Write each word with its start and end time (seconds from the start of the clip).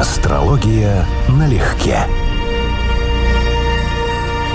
Астрология 0.00 1.06
налегке. 1.28 1.98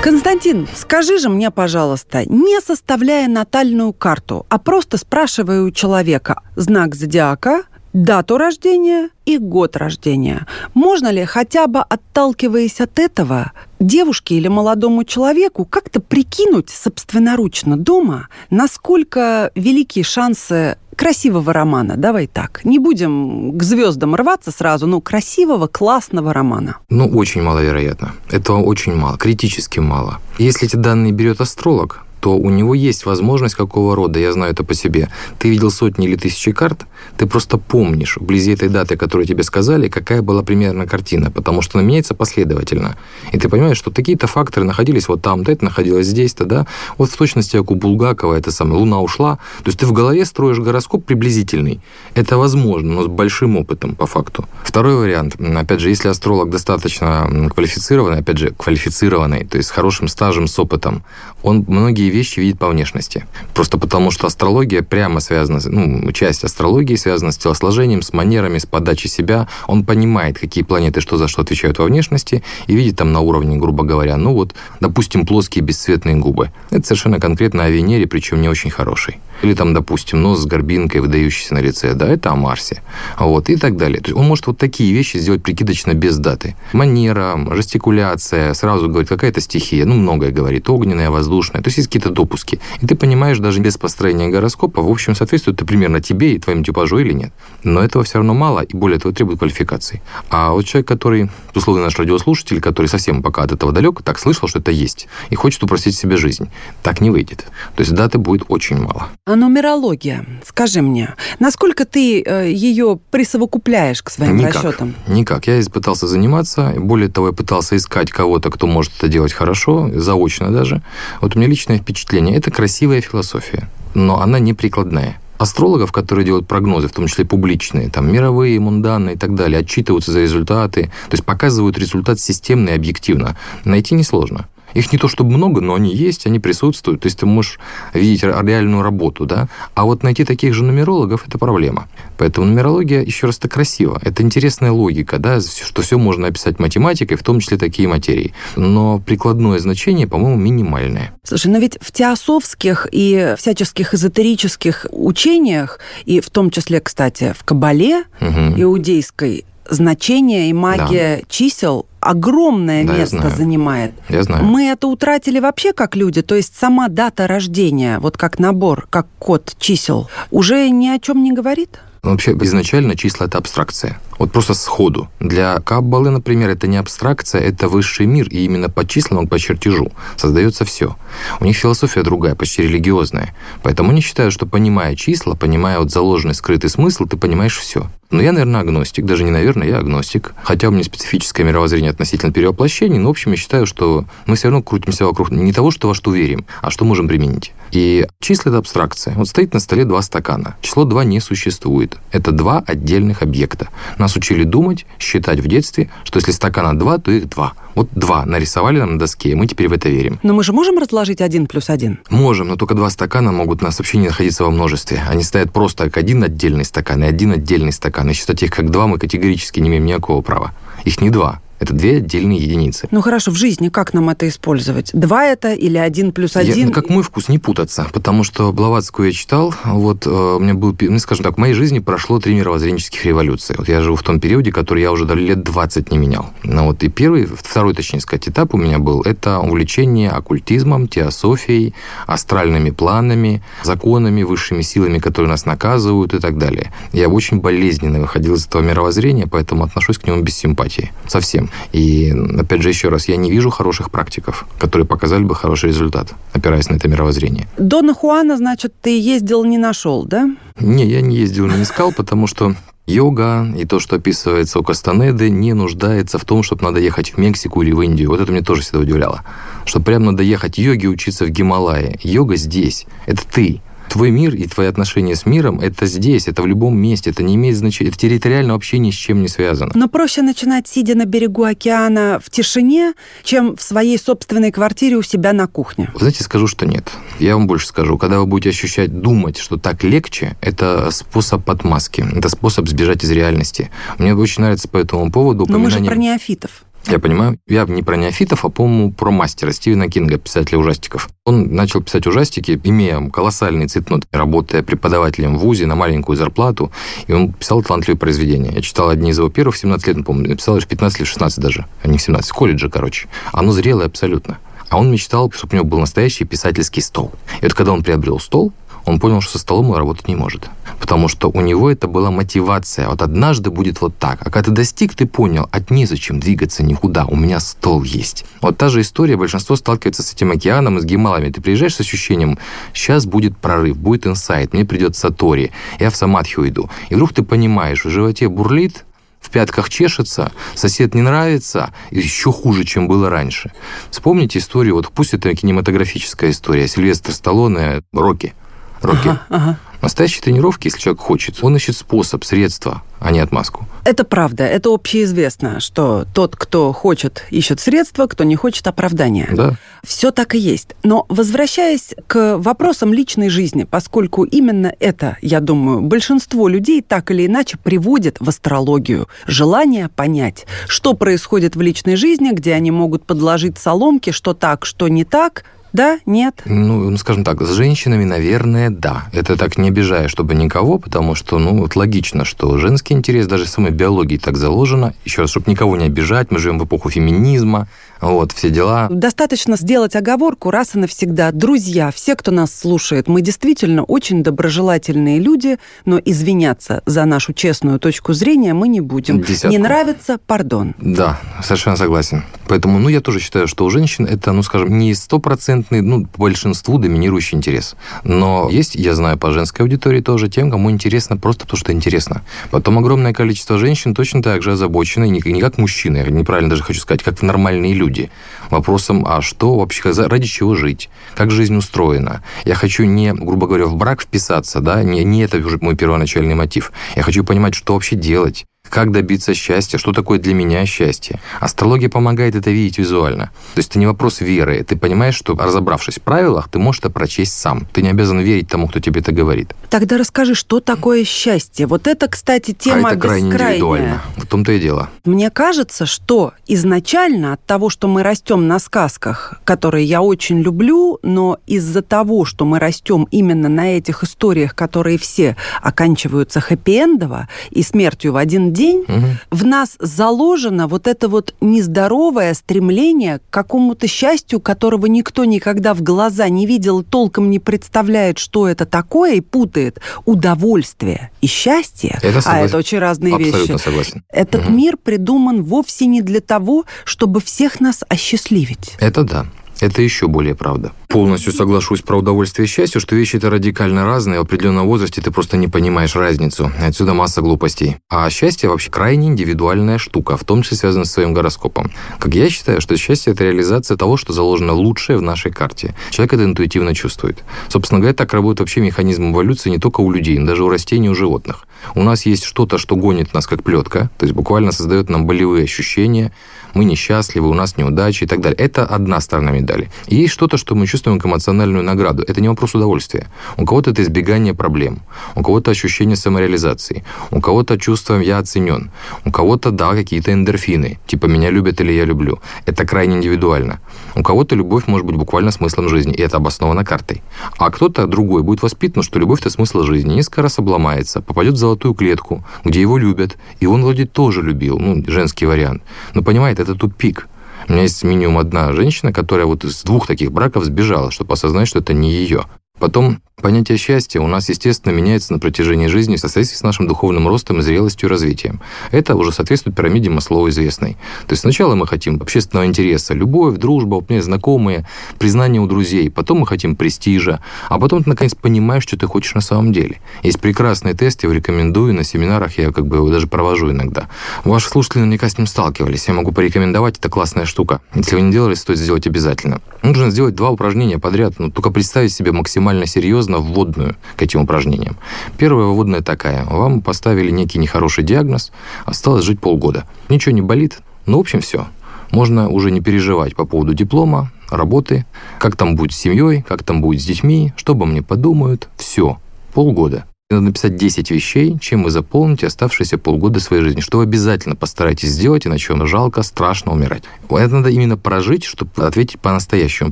Константин, 0.03 0.67
скажи 0.75 1.17
же 1.17 1.29
мне, 1.29 1.49
пожалуйста, 1.49 2.25
не 2.25 2.59
составляя 2.59 3.29
натальную 3.29 3.93
карту, 3.93 4.45
а 4.49 4.59
просто 4.59 4.97
спрашивая 4.97 5.61
у 5.61 5.71
человека 5.71 6.41
знак 6.57 6.93
зодиака, 6.93 7.63
дату 7.93 8.37
рождения 8.37 9.11
и 9.25 9.37
год 9.37 9.77
рождения. 9.77 10.45
Можно 10.73 11.09
ли 11.09 11.23
хотя 11.23 11.67
бы 11.67 11.79
отталкиваясь 11.79 12.81
от 12.81 12.99
этого 12.99 13.53
девушке 13.79 14.35
или 14.35 14.49
молодому 14.49 15.05
человеку 15.05 15.63
как-то 15.63 16.01
прикинуть 16.01 16.69
собственноручно 16.69 17.77
дома, 17.77 18.27
насколько 18.49 19.51
велики 19.55 20.03
шансы 20.03 20.77
красивого 20.99 21.53
романа, 21.53 21.95
давай 21.97 22.27
так. 22.27 22.61
Не 22.65 22.77
будем 22.77 23.57
к 23.57 23.63
звездам 23.63 24.15
рваться 24.15 24.51
сразу, 24.51 24.85
но 24.85 24.99
красивого, 24.99 25.67
классного 25.67 26.33
романа. 26.33 26.75
Ну, 26.89 27.07
очень 27.07 27.41
маловероятно. 27.41 28.11
Этого 28.29 28.61
очень 28.61 28.95
мало, 28.95 29.17
критически 29.17 29.79
мало. 29.79 30.19
Если 30.39 30.67
эти 30.67 30.75
данные 30.75 31.13
берет 31.13 31.39
астролог, 31.39 32.03
то 32.19 32.35
у 32.35 32.49
него 32.49 32.73
есть 32.73 33.05
возможность 33.05 33.55
какого 33.55 33.95
рода, 33.95 34.19
я 34.19 34.33
знаю 34.33 34.51
это 34.51 34.63
по 34.63 34.73
себе. 34.73 35.09
Ты 35.37 35.49
видел 35.49 35.71
сотни 35.71 36.07
или 36.07 36.15
тысячи 36.15 36.51
карт, 36.51 36.85
ты 37.17 37.25
просто 37.25 37.57
помнишь 37.57 38.17
вблизи 38.17 38.53
этой 38.53 38.69
даты, 38.69 38.97
которую 38.97 39.25
тебе 39.25 39.43
сказали, 39.43 39.87
какая 39.87 40.21
была 40.21 40.43
примерно 40.43 40.85
картина, 40.85 41.31
потому 41.31 41.61
что 41.61 41.79
она 41.79 41.87
меняется 41.87 42.13
последовательно. 42.13 42.97
И 43.31 43.37
ты 43.37 43.49
понимаешь, 43.49 43.77
что 43.77 43.91
такие-то 43.91 44.27
факторы 44.27 44.65
находились 44.65 45.07
вот 45.07 45.21
там-то, 45.21 45.51
это 45.51 45.65
находилось 45.65 46.07
здесь-то, 46.07 46.45
да. 46.45 46.67
Вот 46.97 47.09
в 47.09 47.17
точности, 47.17 47.57
как 47.57 47.71
у 47.71 47.75
Булгакова, 47.75 48.35
это 48.35 48.51
самое, 48.51 48.79
Луна 48.79 48.99
ушла. 48.99 49.37
То 49.63 49.67
есть 49.67 49.79
ты 49.79 49.85
в 49.85 49.93
голове 49.93 50.25
строишь 50.25 50.59
гороскоп 50.59 51.05
приблизительный. 51.05 51.79
Это 52.15 52.37
возможно, 52.37 52.93
но 52.93 53.03
с 53.03 53.07
большим 53.07 53.57
опытом, 53.57 53.95
по 53.95 54.05
факту. 54.05 54.45
Второй 54.63 54.95
вариант. 54.95 55.35
Опять 55.39 55.79
же, 55.79 55.89
если 55.89 56.09
астролог 56.09 56.49
достаточно 56.49 57.49
квалифицированный, 57.53 58.19
опять 58.19 58.37
же, 58.37 58.51
квалифицированный, 58.51 59.45
то 59.45 59.57
есть 59.57 59.69
с 59.69 59.71
хорошим 59.71 60.07
стажем, 60.07 60.47
с 60.47 60.59
опытом, 60.59 61.03
он 61.43 61.63
многие 61.67 62.08
вещи 62.09 62.39
видит 62.39 62.59
по 62.59 62.67
внешности. 62.67 63.25
Просто 63.53 63.77
потому, 63.77 64.11
что 64.11 64.27
астрология 64.27 64.81
прямо 64.81 65.19
связана, 65.19 65.59
ну, 65.65 66.11
часть 66.11 66.43
астрологии 66.43 66.95
связана 66.95 67.31
с 67.31 67.37
телосложением, 67.37 68.01
с 68.01 68.13
манерами, 68.13 68.57
с 68.57 68.65
подачей 68.65 69.09
себя. 69.09 69.47
Он 69.67 69.83
понимает, 69.83 70.39
какие 70.39 70.63
планеты 70.63 71.01
что 71.01 71.17
за 71.17 71.27
что 71.27 71.41
отвечают 71.41 71.79
во 71.79 71.85
внешности, 71.85 72.43
и 72.67 72.75
видит 72.75 72.97
там 72.97 73.11
на 73.11 73.19
уровне, 73.21 73.57
грубо 73.57 73.83
говоря, 73.83 74.17
ну 74.17 74.33
вот, 74.33 74.53
допустим, 74.79 75.25
плоские 75.25 75.63
бесцветные 75.63 76.15
губы. 76.15 76.51
Это 76.71 76.85
совершенно 76.85 77.19
конкретно 77.19 77.63
о 77.63 77.69
Венере, 77.69 78.07
причем 78.07 78.41
не 78.41 78.49
очень 78.49 78.69
хороший. 78.69 79.19
Или 79.41 79.53
там, 79.53 79.73
допустим, 79.73 80.21
нос 80.21 80.39
с 80.39 80.45
горбинкой, 80.45 81.01
выдающийся 81.01 81.53
на 81.53 81.59
лице, 81.59 81.93
да, 81.93 82.07
это 82.09 82.31
о 82.31 82.35
Марсе. 82.35 82.81
Вот, 83.17 83.49
и 83.49 83.55
так 83.55 83.77
далее. 83.77 84.01
То 84.01 84.09
есть 84.09 84.17
он 84.17 84.27
может 84.27 84.47
вот 84.47 84.57
такие 84.57 84.93
вещи 84.93 85.17
сделать 85.17 85.41
прикидочно 85.41 85.93
без 85.93 86.17
даты. 86.17 86.55
Манера, 86.73 87.39
жестикуляция, 87.51 88.53
сразу 88.53 88.89
говорит, 88.89 89.07
какая-то 89.07 89.39
стихия, 89.39 89.85
ну, 89.85 89.95
многое 89.95 90.31
говорит, 90.31 90.69
огненная, 90.69 91.09
воздушная. 91.09 91.61
То 91.61 91.69
есть 91.69 91.77
есть 91.77 91.89
какие-то 91.99 92.15
допуски. 92.15 92.59
И 92.81 92.87
ты 92.87 92.95
понимаешь, 92.95 93.39
даже 93.39 93.59
без 93.59 93.77
построения 93.77 94.29
гороскопа, 94.29 94.81
в 94.81 94.89
общем, 94.89 95.15
соответствует 95.15 95.57
это 95.57 95.65
примерно 95.65 95.99
тебе 95.99 96.33
и 96.33 96.39
твоему 96.39 96.63
типажу 96.63 96.99
или 96.99 97.13
нет. 97.13 97.31
Но 97.63 97.81
этого 97.81 98.03
все 98.03 98.17
равно 98.17 98.33
мало, 98.33 98.61
и 98.61 98.75
более 98.75 98.99
того, 98.99 99.13
требует 99.13 99.39
квалификации. 99.39 100.01
А 100.29 100.51
вот 100.51 100.65
человек, 100.65 100.87
который, 100.87 101.29
условно, 101.55 101.83
наш 101.83 101.97
радиослушатель, 101.99 102.61
который 102.61 102.87
совсем 102.87 103.21
пока 103.21 103.43
от 103.43 103.51
этого 103.51 103.71
далек, 103.71 104.01
так 104.03 104.19
слышал, 104.19 104.47
что 104.47 104.59
это 104.59 104.71
есть, 104.71 105.07
и 105.29 105.35
хочет 105.35 105.63
упростить 105.63 105.95
себе 105.95 106.17
жизнь, 106.17 106.49
так 106.83 107.01
не 107.01 107.09
выйдет. 107.09 107.45
То 107.75 107.81
есть 107.81 107.93
даты 107.93 108.17
будет 108.17 108.43
очень 108.47 108.77
мало. 108.77 109.09
А 109.25 109.35
нумерология, 109.35 110.25
скажи 110.45 110.81
мне, 110.81 111.15
насколько 111.39 111.85
ты 111.85 112.21
э, 112.21 112.51
ее 112.51 112.99
присовокупляешь 113.11 114.01
к 114.01 114.09
своим 114.09 114.37
никак, 114.37 114.55
расчетам? 114.55 114.95
Никак. 115.07 115.47
Я 115.47 115.61
пытался 115.71 116.07
заниматься, 116.07 116.73
более 116.77 117.09
того, 117.09 117.27
я 117.27 117.33
пытался 117.33 117.75
искать 117.75 118.11
кого-то, 118.11 118.49
кто 118.49 118.67
может 118.67 118.93
это 118.97 119.07
делать 119.07 119.33
хорошо, 119.33 119.89
заочно 119.93 120.51
даже. 120.51 120.81
Вот 121.21 121.35
у 121.35 121.39
меня 121.39 121.49
личное 121.49 121.79
впечатление– 121.89 122.35
это 122.37 122.51
красивая 122.51 123.01
философия, 123.01 123.67
но 123.95 124.21
она 124.21 124.37
не 124.37 124.53
прикладная 124.53 125.19
астрологов, 125.39 125.91
которые 125.91 126.23
делают 126.23 126.47
прогнозы, 126.47 126.87
в 126.87 126.91
том 126.91 127.07
числе 127.07 127.25
публичные, 127.25 127.89
там, 127.89 128.11
мировые, 128.11 128.59
мунданные 128.59 129.15
и 129.15 129.17
так 129.17 129.33
далее, 129.33 129.61
отчитываются 129.61 130.11
за 130.11 130.19
результаты, 130.21 130.91
то 131.09 131.13
есть 131.13 131.25
показывают 131.25 131.79
результат 131.79 132.19
системно 132.19 132.69
и 132.69 132.73
объективно, 132.73 133.35
найти 133.63 133.95
несложно. 133.95 134.47
Их 134.73 134.91
не 134.91 134.97
то 134.97 135.07
чтобы 135.07 135.31
много, 135.31 135.61
но 135.61 135.75
они 135.75 135.93
есть, 135.93 136.25
они 136.25 136.39
присутствуют. 136.39 137.01
То 137.01 137.07
есть 137.07 137.19
ты 137.19 137.25
можешь 137.25 137.59
видеть 137.93 138.23
реальную 138.23 138.81
работу, 138.81 139.25
да. 139.25 139.47
А 139.73 139.85
вот 139.85 140.03
найти 140.03 140.25
таких 140.25 140.53
же 140.53 140.63
нумерологов– 140.63 141.25
это 141.27 141.37
проблема. 141.37 141.87
Поэтому 142.17 142.47
нумерология, 142.47 143.01
еще 143.01 143.27
раз, 143.27 143.37
это 143.37 143.49
красиво. 143.49 143.99
Это 144.03 144.23
интересная 144.23 144.71
логика, 144.71 145.17
да, 145.17 145.39
что 145.41 145.81
все 145.81 145.97
можно 145.97 146.27
описать 146.27 146.59
математикой, 146.59 147.17
в 147.17 147.23
том 147.23 147.39
числе 147.39 147.57
такие 147.57 147.87
материи. 147.87 148.33
Но 148.55 148.99
прикладное 148.99 149.59
значение, 149.59 150.07
по-моему, 150.07 150.37
минимальное. 150.37 151.13
Слушай, 151.23 151.47
но 151.47 151.59
ведь 151.59 151.77
в 151.81 151.91
теософских 151.91 152.87
и 152.91 153.35
всяческих 153.37 153.93
эзотерических 153.93 154.85
учениях, 154.91 155.79
и 156.05 156.19
в 156.19 156.29
том 156.29 156.51
числе, 156.51 156.79
кстати, 156.79 157.33
в 157.37 157.43
Кабале 157.43 158.03
угу. 158.19 158.53
иудейской, 158.57 159.45
значение 159.69 160.49
и 160.49 160.53
магия 160.53 161.17
да. 161.17 161.23
чисел 161.29 161.85
огромное 161.99 162.85
да, 162.85 162.97
место 162.97 163.17
я 163.23 163.29
занимает. 163.29 163.93
Я 164.09 164.23
знаю. 164.23 164.45
Мы 164.45 164.67
это 164.67 164.87
утратили 164.87 165.39
вообще 165.39 165.73
как 165.73 165.95
люди, 165.95 166.21
то 166.21 166.35
есть 166.35 166.55
сама 166.57 166.87
дата 166.87 167.27
рождения, 167.27 167.99
вот 167.99 168.17
как 168.17 168.39
набор, 168.39 168.87
как 168.89 169.07
код 169.19 169.55
чисел, 169.59 170.09
уже 170.31 170.69
ни 170.69 170.87
о 170.87 170.99
чем 170.99 171.23
не 171.23 171.31
говорит? 171.31 171.79
Вообще, 172.01 172.31
изначально 172.31 172.95
числа– 172.95 173.25
это 173.27 173.37
абстракция. 173.37 173.99
Вот 174.19 174.33
просто 174.33 174.53
сходу. 174.53 175.09
Для 175.21 175.59
Каббалы, 175.61 176.09
например, 176.09 176.49
это 176.49 176.67
не 176.67 176.75
абстракция, 176.75 177.41
это 177.41 177.69
высший 177.69 178.05
мир, 178.05 178.27
и 178.27 178.43
именно 178.43 178.69
по 178.69 178.85
числам, 178.85 179.27
по 179.27 179.39
чертежу 179.39 179.91
создается 180.17 180.65
все. 180.65 180.97
У 181.39 181.45
них 181.45 181.55
философия 181.55 182.03
другая, 182.03 182.35
почти 182.35 182.63
религиозная. 182.63 183.33
Поэтому 183.63 183.91
они 183.91 184.01
считают, 184.01 184.33
что 184.33 184.45
понимая 184.45 184.95
числа, 184.95 185.35
понимая 185.35 185.79
вот 185.79 185.89
заложенный 185.89 186.35
скрытый 186.35 186.69
смысл, 186.69 187.05
ты 187.05 187.15
понимаешь 187.15 187.57
все. 187.57 187.89
Но 188.11 188.21
я, 188.23 188.31
наверное, 188.31 188.61
агностик. 188.61 189.05
Даже 189.05 189.23
не 189.23 189.29
наверное, 189.29 189.67
я 189.67 189.77
агностик. 189.77 190.33
Хотя 190.43 190.67
у 190.67 190.71
меня 190.71 190.83
специфическое 190.83 191.45
мировоззрение 191.45 191.91
относительно 191.91 192.33
перевоплощений, 192.33 192.97
но, 192.97 193.07
в 193.07 193.11
общем, 193.11 193.31
я 193.31 193.37
считаю, 193.37 193.67
что 193.67 194.05
мы 194.25 194.35
все 194.35 194.47
равно 194.49 194.63
крутимся 194.63 195.05
вокруг 195.05 195.29
не 195.29 195.53
того, 195.53 195.69
что 195.69 195.87
во 195.87 195.93
что 195.93 196.11
верим, 196.11 196.45
а 196.61 196.71
что 196.71 196.85
можем 196.85 197.07
применить. 197.07 197.53
И 197.71 198.07
числа– 198.19 198.49
это 198.51 198.57
абстракция. 198.57 199.13
Вот 199.13 199.27
стоит 199.27 199.53
на 199.53 199.59
столе 199.59 199.85
два 199.85 200.01
стакана. 200.01 200.55
Число 200.61 200.85
2 200.85 201.03
не 201.03 201.19
существует. 201.19 201.97
Это 202.11 202.31
два 202.31 202.63
отдельных 202.65 203.21
объекта. 203.21 203.69
Нас 204.09 204.15
учили 204.15 204.43
думать, 204.43 204.87
считать 204.97 205.39
в 205.39 205.47
детстве, 205.47 205.87
что 206.03 206.17
если 206.17 206.31
стакана 206.31 206.75
два, 206.75 206.97
то 206.97 207.11
их 207.11 207.29
два. 207.29 207.53
Вот 207.75 207.89
два 207.93 208.25
нарисовали 208.25 208.79
нам 208.79 208.93
на 208.93 208.99
доске, 208.99 209.29
и 209.29 209.35
мы 209.35 209.45
теперь 209.45 209.67
в 209.67 209.71
это 209.73 209.87
верим. 209.87 210.19
Но 210.23 210.33
мы 210.33 210.43
же 210.43 210.51
можем 210.51 210.79
разложить 210.79 211.21
один 211.21 211.45
плюс 211.45 211.69
один? 211.69 211.99
Можем, 212.09 212.47
но 212.47 212.55
только 212.55 212.73
два 212.73 212.89
стакана 212.89 213.31
могут 213.31 213.61
у 213.61 213.65
нас 213.65 213.77
вообще 213.77 213.99
не 213.99 214.07
находиться 214.07 214.43
во 214.43 214.49
множестве. 214.49 214.99
Они 215.07 215.21
стоят 215.21 215.53
просто 215.53 215.83
как 215.83 215.97
один 215.97 216.23
отдельный 216.23 216.65
стакан 216.65 217.03
и 217.03 217.05
один 217.05 217.33
отдельный 217.33 217.71
стакан. 217.71 218.09
И 218.09 218.13
считать 218.13 218.41
их 218.41 218.49
как 218.49 218.71
два 218.71 218.87
мы 218.87 218.97
категорически 218.97 219.59
не 219.59 219.69
имеем 219.69 219.85
никакого 219.85 220.23
права. 220.23 220.53
Их 220.85 221.01
не 221.01 221.11
два. 221.11 221.39
Это 221.59 221.73
две 221.73 221.97
отдельные 221.97 222.39
единицы. 222.39 222.87
Ну 222.91 223.01
хорошо, 223.01 223.31
в 223.31 223.35
жизни 223.35 223.69
как 223.69 223.93
нам 223.93 224.09
это 224.09 224.27
использовать? 224.27 224.91
Два 224.93 225.25
это 225.25 225.53
или 225.53 225.77
один 225.77 226.11
плюс 226.11 226.35
один? 226.35 226.55
Я, 226.55 226.65
ну, 226.67 226.71
как 226.71 226.89
мой 226.89 227.03
вкус, 227.03 227.27
не 227.27 227.37
путаться. 227.37 227.87
Потому 227.91 228.23
что 228.23 228.51
Блаватскую 228.53 229.07
я 229.07 229.13
читал. 229.13 229.53
Вот 229.65 230.07
э, 230.07 230.09
у 230.09 230.39
меня 230.39 230.53
был, 230.53 230.75
ну, 230.79 230.99
скажем 230.99 231.23
так, 231.23 231.35
в 231.35 231.37
моей 231.37 231.53
жизни 231.53 231.79
прошло 231.79 232.19
три 232.19 232.35
мировоззренческих 232.35 233.05
революции. 233.05 233.55
Вот 233.57 233.67
я 233.67 233.81
живу 233.81 233.95
в 233.95 234.03
том 234.03 234.19
периоде, 234.19 234.51
который 234.51 234.81
я 234.81 234.91
уже 234.91 235.05
лет 235.15 235.43
20 235.43 235.91
не 235.91 235.97
менял. 235.97 236.29
Ну 236.43 236.65
вот 236.65 236.83
и 236.83 236.89
первый, 236.89 237.25
второй, 237.25 237.73
точнее 237.73 237.99
сказать, 237.99 238.29
этап 238.29 238.53
у 238.53 238.57
меня 238.57 238.79
был, 238.79 239.01
это 239.01 239.39
увлечение 239.39 240.09
оккультизмом, 240.09 240.87
теософией, 240.87 241.73
астральными 242.07 242.69
планами, 242.69 243.43
законами, 243.63 244.23
высшими 244.23 244.61
силами, 244.61 244.99
которые 244.99 245.29
нас 245.29 245.45
наказывают 245.45 246.13
и 246.13 246.19
так 246.19 246.37
далее. 246.37 246.71
Я 246.93 247.09
очень 247.09 247.39
болезненно 247.39 247.99
выходил 247.99 248.35
из 248.35 248.45
этого 248.45 248.61
мировоззрения, 248.61 249.27
поэтому 249.27 249.63
отношусь 249.63 249.97
к 249.97 250.07
нему 250.07 250.21
без 250.21 250.35
симпатии. 250.35 250.91
Совсем. 251.07 251.48
И, 251.71 252.13
опять 252.37 252.61
же, 252.61 252.69
еще 252.69 252.89
раз, 252.89 253.07
я 253.07 253.17
не 253.17 253.31
вижу 253.31 253.49
хороших 253.49 253.91
практиков, 253.91 254.47
которые 254.59 254.85
показали 254.87 255.23
бы 255.23 255.35
хороший 255.35 255.69
результат, 255.69 256.13
опираясь 256.33 256.69
на 256.69 256.75
это 256.75 256.87
мировоззрение. 256.87 257.47
Дона 257.57 257.93
Хуана, 257.93 258.37
значит, 258.37 258.73
ты 258.81 258.99
ездил, 258.99 259.43
не 259.45 259.57
нашел, 259.57 260.05
да? 260.05 260.29
Не, 260.59 260.85
я 260.85 261.01
не 261.01 261.17
ездил, 261.17 261.47
не 261.47 261.63
искал, 261.63 261.91
потому 261.91 262.27
что 262.27 262.55
Йога 262.89 263.47
и 263.55 263.65
то, 263.65 263.79
что 263.79 263.97
описывается 263.97 264.59
у 264.59 264.63
Кастанеды, 264.63 265.29
не 265.29 265.53
нуждается 265.53 266.17
в 266.17 266.25
том, 266.25 266.41
чтобы 266.41 266.63
надо 266.63 266.79
ехать 266.79 267.13
в 267.13 267.17
Мексику 267.17 267.61
или 267.61 267.71
в 267.71 267.81
Индию. 267.81 268.09
Вот 268.09 268.19
это 268.19 268.31
мне 268.31 268.41
тоже 268.41 268.61
всегда 268.61 268.79
удивляло. 268.79 269.23
Что 269.65 269.79
прям 269.79 270.05
надо 270.05 270.23
ехать 270.23 270.57
йоге 270.57 270.87
учиться 270.87 271.25
в 271.25 271.29
Гималае. 271.29 271.99
Йога 272.01 272.35
здесь. 272.35 272.87
Это 273.05 273.21
ты. 273.31 273.61
Твой 273.89 274.11
мир 274.11 274.35
и 274.35 274.47
твои 274.47 274.67
отношения 274.67 275.15
с 275.15 275.25
миром— 275.25 275.59
это 275.61 275.85
здесь, 275.85 276.27
это 276.27 276.41
в 276.41 276.47
любом 276.47 276.77
месте, 276.77 277.09
это 277.09 277.23
не 277.23 277.35
имеет 277.35 277.57
значения, 277.57 277.89
это 277.89 277.99
территориально 277.99 278.53
вообще 278.53 278.77
ни 278.77 278.91
с 278.91 278.95
чем 278.95 279.21
не 279.21 279.27
связано. 279.27 279.71
Но 279.75 279.87
проще 279.87 280.21
начинать, 280.21 280.67
сидя 280.67 280.95
на 280.95 281.05
берегу 281.05 281.43
океана 281.43 282.19
в 282.23 282.29
тишине, 282.29 282.93
чем 283.23 283.55
в 283.55 283.61
своей 283.61 283.97
собственной 283.97 284.51
квартире 284.51 284.97
у 284.97 285.01
себя 285.01 285.33
на 285.33 285.47
кухне. 285.47 285.89
Вы 285.93 285.99
знаете, 285.99 286.23
скажу, 286.23 286.47
что 286.47 286.65
нет. 286.65 286.89
Я 287.19 287.35
вам 287.35 287.47
больше 287.47 287.67
скажу. 287.67 287.97
Когда 287.97 288.19
вы 288.19 288.25
будете 288.25 288.49
ощущать, 288.49 289.01
думать, 289.01 289.37
что 289.37 289.57
так 289.57 289.83
легче, 289.83 290.37
это 290.41 290.91
способ 290.91 291.49
отмазки, 291.49 292.05
это 292.15 292.29
способ 292.29 292.67
сбежать 292.67 293.03
из 293.03 293.11
реальности. 293.11 293.71
Мне 293.97 294.13
очень 294.13 294.43
нравится 294.43 294.67
по 294.67 294.77
этому 294.77 295.11
поводу 295.11 295.45
Но 295.47 295.59
мы 295.59 295.69
же 295.69 295.79
про 295.83 295.95
неофитов. 295.95 296.63
Я 296.87 296.97
понимаю, 296.97 297.37
я 297.47 297.65
не 297.65 297.83
про 297.83 297.97
неофитов, 297.97 298.45
а, 298.45 298.49
по-моему, 298.49 298.91
про 298.91 299.11
мастера 299.11 299.51
Стивена 299.51 299.87
Кинга, 299.87 300.17
писателя 300.17 300.57
ужастиков. 300.57 301.09
Он 301.25 301.53
начал 301.53 301.81
писать 301.81 302.07
ужастики, 302.07 302.59
имея 302.63 303.09
колоссальный 303.09 303.67
цитнот, 303.67 304.07
работая 304.11 304.63
преподавателем 304.63 305.37
в 305.37 305.41
ВУЗе 305.41 305.65
на 305.67 305.75
маленькую 305.75 306.15
зарплату, 306.15 306.71
и 307.07 307.13
он 307.13 307.33
писал 307.33 307.61
талантливые 307.61 307.97
произведения. 307.97 308.51
Я 308.51 308.61
читал 308.61 308.89
одни 308.89 309.11
из 309.11 309.19
его 309.19 309.29
первых, 309.29 309.57
17 309.57 309.87
лет, 309.87 310.05
помню, 310.05 310.29
написал 310.29 310.55
лишь 310.55 310.67
15 310.67 311.01
или 311.01 311.05
16 311.05 311.39
даже, 311.39 311.65
а 311.83 311.87
не 311.87 311.99
17, 311.99 312.31
в 312.31 312.69
короче. 312.69 313.07
Оно 313.33 313.51
зрелое 313.51 313.85
абсолютно. 313.85 314.39
А 314.69 314.77
он 314.77 314.91
мечтал, 314.91 315.31
чтобы 315.31 315.53
у 315.53 315.55
него 315.57 315.65
был 315.65 315.79
настоящий 315.79 316.25
писательский 316.25 316.81
стол. 316.81 317.11
И 317.41 317.43
вот 317.43 317.53
когда 317.53 317.73
он 317.73 317.83
приобрел 317.83 318.19
стол, 318.19 318.53
он 318.89 318.99
понял, 318.99 319.21
что 319.21 319.33
со 319.33 319.39
столом 319.39 319.69
он 319.69 319.77
работать 319.77 320.07
не 320.07 320.15
может. 320.15 320.49
Потому 320.79 321.07
что 321.07 321.29
у 321.29 321.41
него 321.41 321.69
это 321.69 321.87
была 321.87 322.11
мотивация. 322.11 322.89
Вот 322.89 323.01
однажды 323.01 323.51
будет 323.51 323.81
вот 323.81 323.97
так. 323.97 324.21
А 324.21 324.25
когда 324.25 324.43
ты 324.43 324.51
достиг, 324.51 324.95
ты 324.95 325.05
понял, 325.05 325.47
от 325.51 325.69
незачем 325.69 326.19
двигаться 326.19 326.63
никуда. 326.63 327.05
У 327.05 327.15
меня 327.15 327.39
стол 327.39 327.83
есть. 327.83 328.25
Вот 328.41 328.57
та 328.57 328.69
же 328.69 328.81
история. 328.81 329.15
Большинство 329.15 329.55
сталкивается 329.55 330.03
с 330.03 330.13
этим 330.13 330.31
океаном 330.31 330.77
и 330.77 330.81
с 330.81 330.85
Гималами. 330.85 331.29
Ты 331.29 331.41
приезжаешь 331.41 331.75
с 331.75 331.81
ощущением, 331.81 332.37
сейчас 332.73 333.05
будет 333.05 333.37
прорыв, 333.37 333.77
будет 333.77 334.07
инсайт, 334.07 334.53
мне 334.53 334.65
придет 334.65 334.95
Сатори, 334.95 335.51
я 335.79 335.89
в 335.89 335.95
Самадхи 335.95 336.39
уйду. 336.39 336.69
И 336.89 336.95
вдруг 336.95 337.13
ты 337.13 337.23
понимаешь, 337.23 337.85
в 337.85 337.89
животе 337.89 338.27
бурлит, 338.27 338.85
в 339.19 339.29
пятках 339.29 339.69
чешется, 339.69 340.31
сосед 340.55 340.95
не 340.95 341.01
нравится, 341.01 341.73
еще 341.91 342.31
хуже, 342.31 342.63
чем 342.63 342.87
было 342.87 343.09
раньше. 343.09 343.51
Вспомните 343.91 344.39
историю, 344.39 344.75
вот 344.75 344.89
пусть 344.91 345.13
это 345.13 345.33
кинематографическая 345.35 346.31
история, 346.31 346.67
Сильвестр 346.67 347.11
Сталлоне, 347.11 347.83
Рокки. 347.93 348.33
Рокки. 348.81 349.09
Ага, 349.09 349.25
ага. 349.29 349.59
Настоящие 349.81 350.21
тренировки, 350.21 350.67
если 350.67 350.79
человек 350.79 351.01
хочет, 351.01 351.37
он 351.41 351.55
ищет 351.55 351.77
способ, 351.77 352.25
средства, 352.25 352.83
а 352.99 353.11
не 353.11 353.19
отмазку. 353.19 353.65
Это 353.85 354.03
правда. 354.03 354.43
Это 354.43 354.73
общеизвестно, 354.73 355.61
что 355.61 356.05
тот, 356.13 356.35
кто 356.35 356.73
хочет, 356.73 357.23
ищет 357.29 357.61
средства, 357.61 358.07
кто 358.07 358.25
не 358.25 358.35
хочет 358.35 358.67
оправдания. 358.67 359.29
Да. 359.31 359.55
Все 359.85 360.11
так 360.11 360.35
и 360.35 360.37
есть. 360.37 360.75
Но 360.83 361.05
возвращаясь 361.07 361.95
к 362.07 362.37
вопросам 362.37 362.93
личной 362.93 363.29
жизни, 363.29 363.63
поскольку 363.63 364.25
именно 364.25 364.73
это, 364.81 365.17
я 365.21 365.39
думаю, 365.39 365.79
большинство 365.79 366.49
людей 366.49 366.81
так 366.81 367.09
или 367.11 367.25
иначе 367.25 367.57
приводит 367.57 368.17
в 368.19 368.27
астрологию. 368.27 369.07
Желание 369.27 369.87
понять, 369.87 370.45
что 370.67 370.93
происходит 370.93 371.55
в 371.55 371.61
личной 371.61 371.95
жизни, 371.95 372.31
где 372.31 372.53
они 372.53 372.71
могут 372.71 373.05
подложить 373.05 373.57
соломки, 373.57 374.11
что 374.11 374.33
так, 374.33 374.65
что 374.65 374.89
не 374.89 375.05
так– 375.05 375.45
да? 375.73 375.99
Нет? 376.05 376.41
Ну, 376.45 376.89
ну, 376.89 376.97
скажем 376.97 377.23
так, 377.23 377.41
с 377.41 377.51
женщинами, 377.51 378.03
наверное, 378.03 378.69
да. 378.69 379.03
Это 379.13 379.37
так 379.37 379.57
не 379.57 379.69
обижая, 379.69 380.07
чтобы 380.07 380.35
никого, 380.35 380.77
потому 380.77 381.15
что, 381.15 381.39
ну, 381.39 381.59
вот 381.59 381.75
логично, 381.75 382.25
что 382.25 382.57
женский 382.57 382.93
интерес 382.93 383.27
даже 383.27 383.45
самой 383.45 383.71
биологии 383.71 384.17
так 384.17 384.37
заложено. 384.37 384.93
Еще 385.05 385.21
раз, 385.21 385.31
чтобы 385.31 385.51
никого 385.51 385.77
не 385.77 385.85
обижать, 385.85 386.31
мы 386.31 386.39
живем 386.39 386.59
в 386.59 386.65
эпоху 386.65 386.89
феминизма, 386.89 387.67
вот, 388.01 388.31
все 388.31 388.49
дела. 388.49 388.87
Достаточно 388.89 389.57
сделать 389.57 389.95
оговорку 389.95 390.51
раз 390.51 390.75
и 390.75 390.77
навсегда. 390.77 391.31
Друзья, 391.31 391.91
все, 391.91 392.15
кто 392.15 392.31
нас 392.31 392.53
слушает, 392.53 393.07
мы 393.07 393.21
действительно 393.21 393.83
очень 393.83 394.23
доброжелательные 394.23 395.19
люди, 395.19 395.57
но 395.85 395.99
извиняться 396.03 396.81
за 396.85 397.05
нашу 397.05 397.33
честную 397.33 397.79
точку 397.79 398.13
зрения 398.13 398.53
мы 398.53 398.67
не 398.67 398.81
будем. 398.81 399.21
Десятку. 399.21 399.49
Не 399.49 399.57
нравится, 399.57 400.19
пардон. 400.25 400.75
Да, 400.79 401.19
совершенно 401.43 401.75
согласен. 401.75 402.23
Поэтому, 402.47 402.79
ну, 402.79 402.89
я 402.89 403.01
тоже 403.01 403.19
считаю, 403.19 403.47
что 403.47 403.65
у 403.65 403.69
женщин 403.69 404.05
это, 404.05 404.31
ну, 404.31 404.43
скажем, 404.43 404.77
не 404.77 404.93
стопроцентный, 404.93 405.81
ну, 405.81 406.05
по 406.05 406.21
большинству 406.21 406.77
доминирующий 406.77 407.37
интерес. 407.37 407.75
Но 408.03 408.49
есть, 408.49 408.75
я 408.75 408.95
знаю, 408.95 409.17
по 409.17 409.31
женской 409.31 409.65
аудитории 409.65 410.01
тоже 410.01 410.29
тем, 410.29 410.49
кому 410.49 410.71
интересно 410.71 411.17
просто 411.17 411.45
потому, 411.45 411.59
что 411.59 411.73
интересно. 411.73 412.21
Потом 412.49 412.79
огромное 412.79 413.13
количество 413.13 413.57
женщин 413.57 413.93
точно 413.93 414.23
так 414.23 414.41
же 414.41 414.53
озабочены, 414.53 415.09
не, 415.09 415.21
не 415.23 415.41
как 415.41 415.57
мужчины, 415.57 415.97
я 415.97 416.05
неправильно 416.05 416.49
даже 416.49 416.63
хочу 416.63 416.79
сказать, 416.79 417.03
как 417.03 417.21
нормальные 417.21 417.73
люди 417.73 417.88
люди 417.89 418.11
вопросом, 418.49 419.05
а 419.07 419.21
что 419.21 419.57
вообще, 419.57 419.91
ради 419.91 420.27
чего 420.27 420.55
жить, 420.55 420.89
как 421.15 421.31
жизнь 421.31 421.55
устроена. 421.55 422.23
Я 422.45 422.55
хочу 422.55 422.85
не, 422.85 423.13
грубо 423.13 423.47
говоря, 423.47 423.65
в 423.65 423.75
брак 423.75 424.01
вписаться, 424.01 424.59
да, 424.61 424.83
не, 424.83 425.03
не 425.03 425.23
это 425.23 425.37
уже 425.37 425.57
мой 425.61 425.75
первоначальный 425.75 426.35
мотив. 426.35 426.71
Я 426.95 427.03
хочу 427.03 427.23
понимать, 427.23 427.55
что 427.55 427.73
вообще 427.73 427.95
делать, 427.95 428.45
как 428.69 428.91
добиться 428.91 429.33
счастья, 429.33 429.77
что 429.77 429.91
такое 429.91 430.19
для 430.19 430.33
меня 430.33 430.65
счастье. 430.65 431.19
Астрология 431.39 431.89
помогает 431.89 432.35
это 432.35 432.51
видеть 432.51 432.77
визуально. 432.77 433.31
То 433.53 433.59
есть 433.59 433.71
это 433.71 433.79
не 433.79 433.85
вопрос 433.85 434.21
веры. 434.21 434.63
Ты 434.63 434.77
понимаешь, 434.77 435.15
что 435.15 435.35
разобравшись 435.35 435.95
в 435.95 436.01
правилах, 436.01 436.49
ты 436.49 436.59
можешь 436.59 436.79
это 436.79 436.89
прочесть 436.89 437.33
сам. 437.33 437.67
Ты 437.73 437.81
не 437.81 437.89
обязан 437.89 438.19
верить 438.19 438.47
тому, 438.47 438.67
кто 438.67 438.79
тебе 438.79 439.01
это 439.01 439.11
говорит. 439.11 439.53
Тогда 439.69 439.97
расскажи, 439.97 440.35
что 440.35 440.59
такое 440.59 441.03
счастье? 441.03 441.65
Вот 441.67 441.87
это, 441.87 442.07
кстати, 442.07 442.53
тема 442.53 442.89
а 442.89 442.91
это 442.93 443.01
крайне 443.01 443.29
индивидуально. 443.29 444.01
В 444.17 444.27
том-то 444.27 444.51
и 444.51 444.59
дело. 444.59 444.89
Мне 445.05 445.29
кажется, 445.29 445.85
что 445.85 446.33
изначально 446.47 447.33
от 447.33 447.45
того, 447.45 447.69
что 447.69 447.87
мы 447.87 448.03
растем 448.03 448.47
на 448.47 448.59
сказках, 448.59 449.41
которые 449.43 449.85
я 449.85 450.01
очень 450.01 450.39
люблю, 450.39 450.99
но 451.03 451.37
из-за 451.47 451.81
того, 451.81 452.25
что 452.25 452.45
мы 452.45 452.59
растем 452.59 453.07
именно 453.11 453.49
на 453.49 453.77
этих 453.77 454.03
историях, 454.03 454.55
которые 454.55 454.97
все 454.97 455.35
оканчиваются 455.61 456.39
хэппи-эндово 456.39 457.27
и 457.51 457.63
смертью 457.63 458.13
в 458.13 458.17
один 458.17 458.53
день, 458.53 458.58
день, 458.59 458.83
угу. 458.87 459.05
в 459.31 459.45
нас 459.45 459.77
заложено 459.79 460.67
вот 460.67 460.87
это 460.87 461.07
вот 461.07 461.33
нездоровое 461.39 462.33
стремление 462.33 463.19
к 463.19 463.21
какому-то 463.29 463.87
счастью, 463.87 464.41
которого 464.41 464.85
никто 464.87 465.25
никогда 465.25 465.73
в 465.73 465.81
глаза 465.81 466.27
не 466.27 466.45
видел, 466.45 466.83
толком 466.83 467.29
не 467.29 467.39
представляет, 467.39 468.17
что 468.17 468.47
это 468.47 468.65
такое, 468.65 469.13
и 469.15 469.21
путает 469.21 469.79
удовольствие 470.05 471.11
и 471.21 471.27
счастье. 471.27 471.97
Это 472.01 472.21
а 472.25 472.39
это 472.41 472.57
очень 472.57 472.79
разные 472.79 473.15
Абсолютно 473.15 473.53
вещи. 473.53 473.63
согласен. 473.63 474.03
Этот 474.11 474.45
угу. 474.45 474.51
мир 474.51 474.77
придуман 474.77 475.43
вовсе 475.43 475.85
не 475.85 476.01
для 476.01 476.19
того, 476.19 476.65
чтобы 476.83 477.21
всех 477.21 477.61
нас 477.61 477.83
осчастливить. 477.87 478.75
Это 478.79 479.03
да. 479.03 479.25
Это 479.61 479.81
еще 479.81 480.07
более 480.07 480.35
правда. 480.35 480.71
Полностью 480.87 481.33
соглашусь 481.33 481.81
про 481.81 481.97
удовольствие 481.97 482.45
и 482.45 482.49
счастье, 482.49 482.79
что 482.79 482.95
вещи 482.95 483.17
это 483.17 483.29
радикально 483.29 483.85
разные, 483.85 484.19
в 484.19 484.23
определенном 484.23 484.67
возрасте 484.67 485.01
ты 485.01 485.11
просто 485.11 485.37
не 485.37 485.47
понимаешь 485.47 485.95
разницу. 485.95 486.51
Отсюда 486.59 486.93
масса 486.93 487.21
глупостей. 487.21 487.77
А 487.89 488.09
счастье 488.09 488.49
вообще 488.49 488.71
крайне 488.71 489.09
индивидуальная 489.09 489.77
штука, 489.77 490.15
в 490.17 490.23
том 490.23 490.41
числе 490.43 490.57
связана 490.57 490.85
с 490.85 490.91
своим 490.91 491.13
гороскопом. 491.13 491.71
Как 491.99 492.15
я 492.15 492.29
считаю, 492.29 492.61
что 492.61 492.77
счастье– 492.77 493.13
это 493.13 493.25
реализация 493.25 493.75
того, 493.75 493.97
что 493.97 494.13
заложено 494.13 494.53
лучшее 494.53 494.97
в 494.97 495.01
нашей 495.01 495.31
карте. 495.31 495.75
Человек 495.91 496.13
это 496.13 496.23
интуитивно 496.23 496.73
чувствует. 496.73 497.23
Собственно 497.49 497.79
говоря, 497.79 497.93
так 497.93 498.13
работает 498.13 498.39
вообще 498.39 498.61
механизм 498.61 499.11
эволюции 499.11 499.49
не 499.49 499.57
только 499.57 499.81
у 499.81 499.91
людей, 499.91 500.17
но 500.17 500.27
даже 500.27 500.43
у 500.43 500.49
растений, 500.49 500.89
у 500.89 500.95
животных. 500.95 501.45
У 501.75 501.83
нас 501.83 502.05
есть 502.05 502.23
что-то, 502.23 502.57
что 502.57 502.75
гонит 502.75 503.13
нас 503.13 503.27
как 503.27 503.43
плетка, 503.43 503.89
то 503.97 504.05
есть 504.05 504.15
буквально 504.15 504.51
создает 504.51 504.89
нам 504.89 505.05
болевые 505.05 505.43
ощущения, 505.43 506.11
мы 506.53 506.65
несчастливы, 506.65 507.29
у 507.29 507.33
нас 507.33 507.57
неудачи 507.57 508.03
и 508.03 508.07
так 508.07 508.21
далее. 508.21 508.37
Это 508.37 508.65
одна 508.65 508.99
сторона 509.01 509.31
медали. 509.31 509.69
И 509.87 509.95
есть 509.97 510.13
что-то, 510.13 510.37
что 510.37 510.55
мы 510.55 510.67
чувствуем 510.67 510.99
как 510.99 511.09
эмоциональную 511.09 511.63
награду. 511.63 512.03
Это 512.07 512.21
не 512.21 512.27
вопрос 512.27 512.55
удовольствия. 512.55 513.07
У 513.37 513.45
кого-то 513.45 513.71
это 513.71 513.83
избегание 513.83 514.33
проблем, 514.33 514.79
у 515.15 515.23
кого-то 515.23 515.51
ощущение 515.51 515.95
самореализации, 515.95 516.83
у 517.11 517.21
кого-то 517.21 517.57
чувство 517.57 517.99
«я 517.99 518.17
оценен», 518.17 518.71
у 519.05 519.11
кого-то, 519.11 519.51
да, 519.51 519.73
какие-то 519.73 520.11
эндорфины, 520.11 520.79
типа 520.87 521.05
«меня 521.05 521.29
любят» 521.29 521.61
или 521.61 521.71
«я 521.71 521.85
люблю». 521.85 522.19
Это 522.45 522.65
крайне 522.65 522.97
индивидуально. 522.97 523.59
У 523.95 524.03
кого-то 524.03 524.35
любовь 524.35 524.67
может 524.67 524.85
быть 524.85 524.95
буквально 524.95 525.31
смыслом 525.31 525.69
жизни, 525.69 525.93
и 525.93 526.01
это 526.01 526.17
обосновано 526.17 526.65
картой. 526.65 527.01
А 527.37 527.49
кто-то 527.51 527.85
другой 527.87 528.23
будет 528.23 528.41
воспитан, 528.41 528.83
что 528.83 528.99
любовь– 528.99 529.19
это 529.21 529.29
смысл 529.29 529.63
жизни. 529.63 529.93
Несколько 529.95 530.21
раз 530.21 530.39
обломается, 530.39 531.01
попадет 531.01 531.35
в 531.35 531.37
золотую 531.49 531.73
клетку, 531.73 532.23
где 532.45 532.61
его 532.61 532.77
любят, 532.77 533.17
и 533.39 533.47
он 533.47 533.63
вроде 533.63 533.85
тоже 533.85 534.21
любил, 534.21 534.59
ну, 534.59 534.83
женский 534.87 535.25
вариант. 535.25 535.63
Но 535.93 536.03
понимаете, 536.03 536.43
это 536.43 536.55
тупик. 536.55 537.07
У 537.47 537.53
меня 537.53 537.63
есть 537.63 537.83
минимум 537.83 538.19
одна 538.19 538.53
женщина, 538.53 538.93
которая 538.93 539.25
вот 539.25 539.43
из 539.43 539.63
двух 539.63 539.87
таких 539.87 540.11
браков 540.11 540.43
сбежала, 540.45 540.91
чтобы 540.91 541.13
осознать, 541.13 541.47
что 541.47 541.59
это 541.59 541.73
не 541.73 541.91
ее. 541.91 542.25
Потом 542.59 543.01
Понятие 543.21 543.57
счастья 543.57 543.99
у 543.99 544.07
нас, 544.07 544.29
естественно, 544.29 544.71
меняется 544.71 545.11
на 545.11 545.19
протяжении 545.19 545.67
жизни 545.67 545.97
в 545.97 545.99
соответствии 545.99 546.37
с 546.37 546.43
нашим 546.43 546.67
духовным 546.67 547.07
ростом 547.07 547.41
зрелостью 547.41 547.89
и 547.89 547.91
развитием. 547.91 548.39
Это 548.71 548.95
уже 548.95 549.11
соответствует 549.11 549.57
пирамиде 549.57 549.89
Маслоу 549.89 550.29
известной. 550.29 550.73
То 551.05 551.13
есть 551.13 551.21
сначала 551.21 551.55
мы 551.55 551.67
хотим 551.67 552.01
общественного 552.01 552.45
интереса, 552.45 552.93
любовь, 552.93 553.37
дружба, 553.37 553.83
знакомые, 554.01 554.65
признание 554.99 555.41
у 555.41 555.47
друзей. 555.47 555.89
Потом 555.89 556.19
мы 556.19 556.27
хотим 556.27 556.55
престижа. 556.55 557.21
А 557.49 557.59
потом 557.59 557.83
ты, 557.83 557.89
наконец, 557.89 558.15
понимаешь, 558.15 558.63
что 558.63 558.77
ты 558.77 558.87
хочешь 558.87 559.13
на 559.15 559.21
самом 559.21 559.51
деле. 559.51 559.81
Есть 560.01 560.21
прекрасный 560.21 560.73
тест, 560.73 561.03
я 561.03 561.07
его 561.07 561.17
рекомендую, 561.17 561.73
на 561.73 561.83
семинарах 561.83 562.37
я 562.37 562.51
как 562.51 562.67
бы 562.67 562.77
его 562.77 562.89
даже 562.89 563.07
провожу 563.07 563.51
иногда. 563.51 563.89
Ваши 564.23 564.47
слушатели 564.47 564.79
наверняка 564.79 565.09
с 565.09 565.17
ним 565.17 565.27
сталкивались. 565.27 565.87
Я 565.87 565.93
могу 565.93 566.13
порекомендовать, 566.13 566.77
это 566.77 566.89
классная 566.89 567.25
штука. 567.25 567.59
Если 567.73 567.95
вы 567.95 568.01
не 568.01 568.11
делали, 568.11 568.35
стоит 568.35 568.59
сделать 568.59 568.87
обязательно. 568.87 569.41
Нужно 569.61 569.91
сделать 569.91 570.15
два 570.15 570.29
упражнения 570.29 570.79
подряд, 570.79 571.19
но 571.19 571.29
только 571.29 571.49
представить 571.49 571.91
себе 571.91 572.13
максимально 572.13 572.48
серьезно 572.65 572.89
серьезно 572.89 573.19
вводную 573.19 573.75
к 573.95 574.01
этим 574.01 574.21
упражнениям. 574.21 574.77
Первая 575.17 575.47
вводная 575.47 575.81
такая. 575.81 576.25
Вам 576.25 576.61
поставили 576.61 577.11
некий 577.11 577.39
нехороший 577.39 577.83
диагноз, 577.83 578.31
осталось 578.65 579.05
жить 579.05 579.19
полгода. 579.19 579.65
Ничего 579.89 580.13
не 580.13 580.21
болит, 580.21 580.59
ну, 580.85 580.97
в 580.97 581.01
общем, 581.01 581.21
все. 581.21 581.47
Можно 581.91 582.29
уже 582.29 582.51
не 582.51 582.61
переживать 582.61 583.15
по 583.15 583.25
поводу 583.25 583.53
диплома, 583.53 584.11
работы, 584.29 584.85
как 585.19 585.35
там 585.35 585.55
будет 585.55 585.71
с 585.71 585.77
семьей, 585.77 586.23
как 586.27 586.43
там 586.43 586.61
будет 586.61 586.81
с 586.81 586.85
детьми, 586.85 587.33
что 587.35 587.53
обо 587.53 587.65
мне 587.65 587.81
подумают. 587.81 588.49
Все. 588.57 588.97
Полгода. 589.33 589.85
Надо 590.11 590.23
написать 590.23 590.55
10 590.55 590.89
вещей, 590.89 591.37
чем 591.39 591.61
вы 591.61 591.69
заполните 591.69 592.25
оставшиеся 592.25 592.79
полгода 592.79 593.19
своей 593.19 593.43
жизни, 593.43 593.61
что 593.61 593.77
вы 593.77 593.83
обязательно 593.83 594.35
постарайтесь 594.35 594.89
сделать, 594.89 595.27
иначе 595.27 595.53
вам 595.53 595.67
жалко, 595.67 596.01
страшно 596.01 596.51
умирать. 596.51 596.81
Это 597.11 597.35
надо 597.35 597.49
именно 597.49 597.77
прожить, 597.77 598.23
чтобы 598.23 598.49
ответить 598.65 598.99
по-настоящему. 598.99 599.71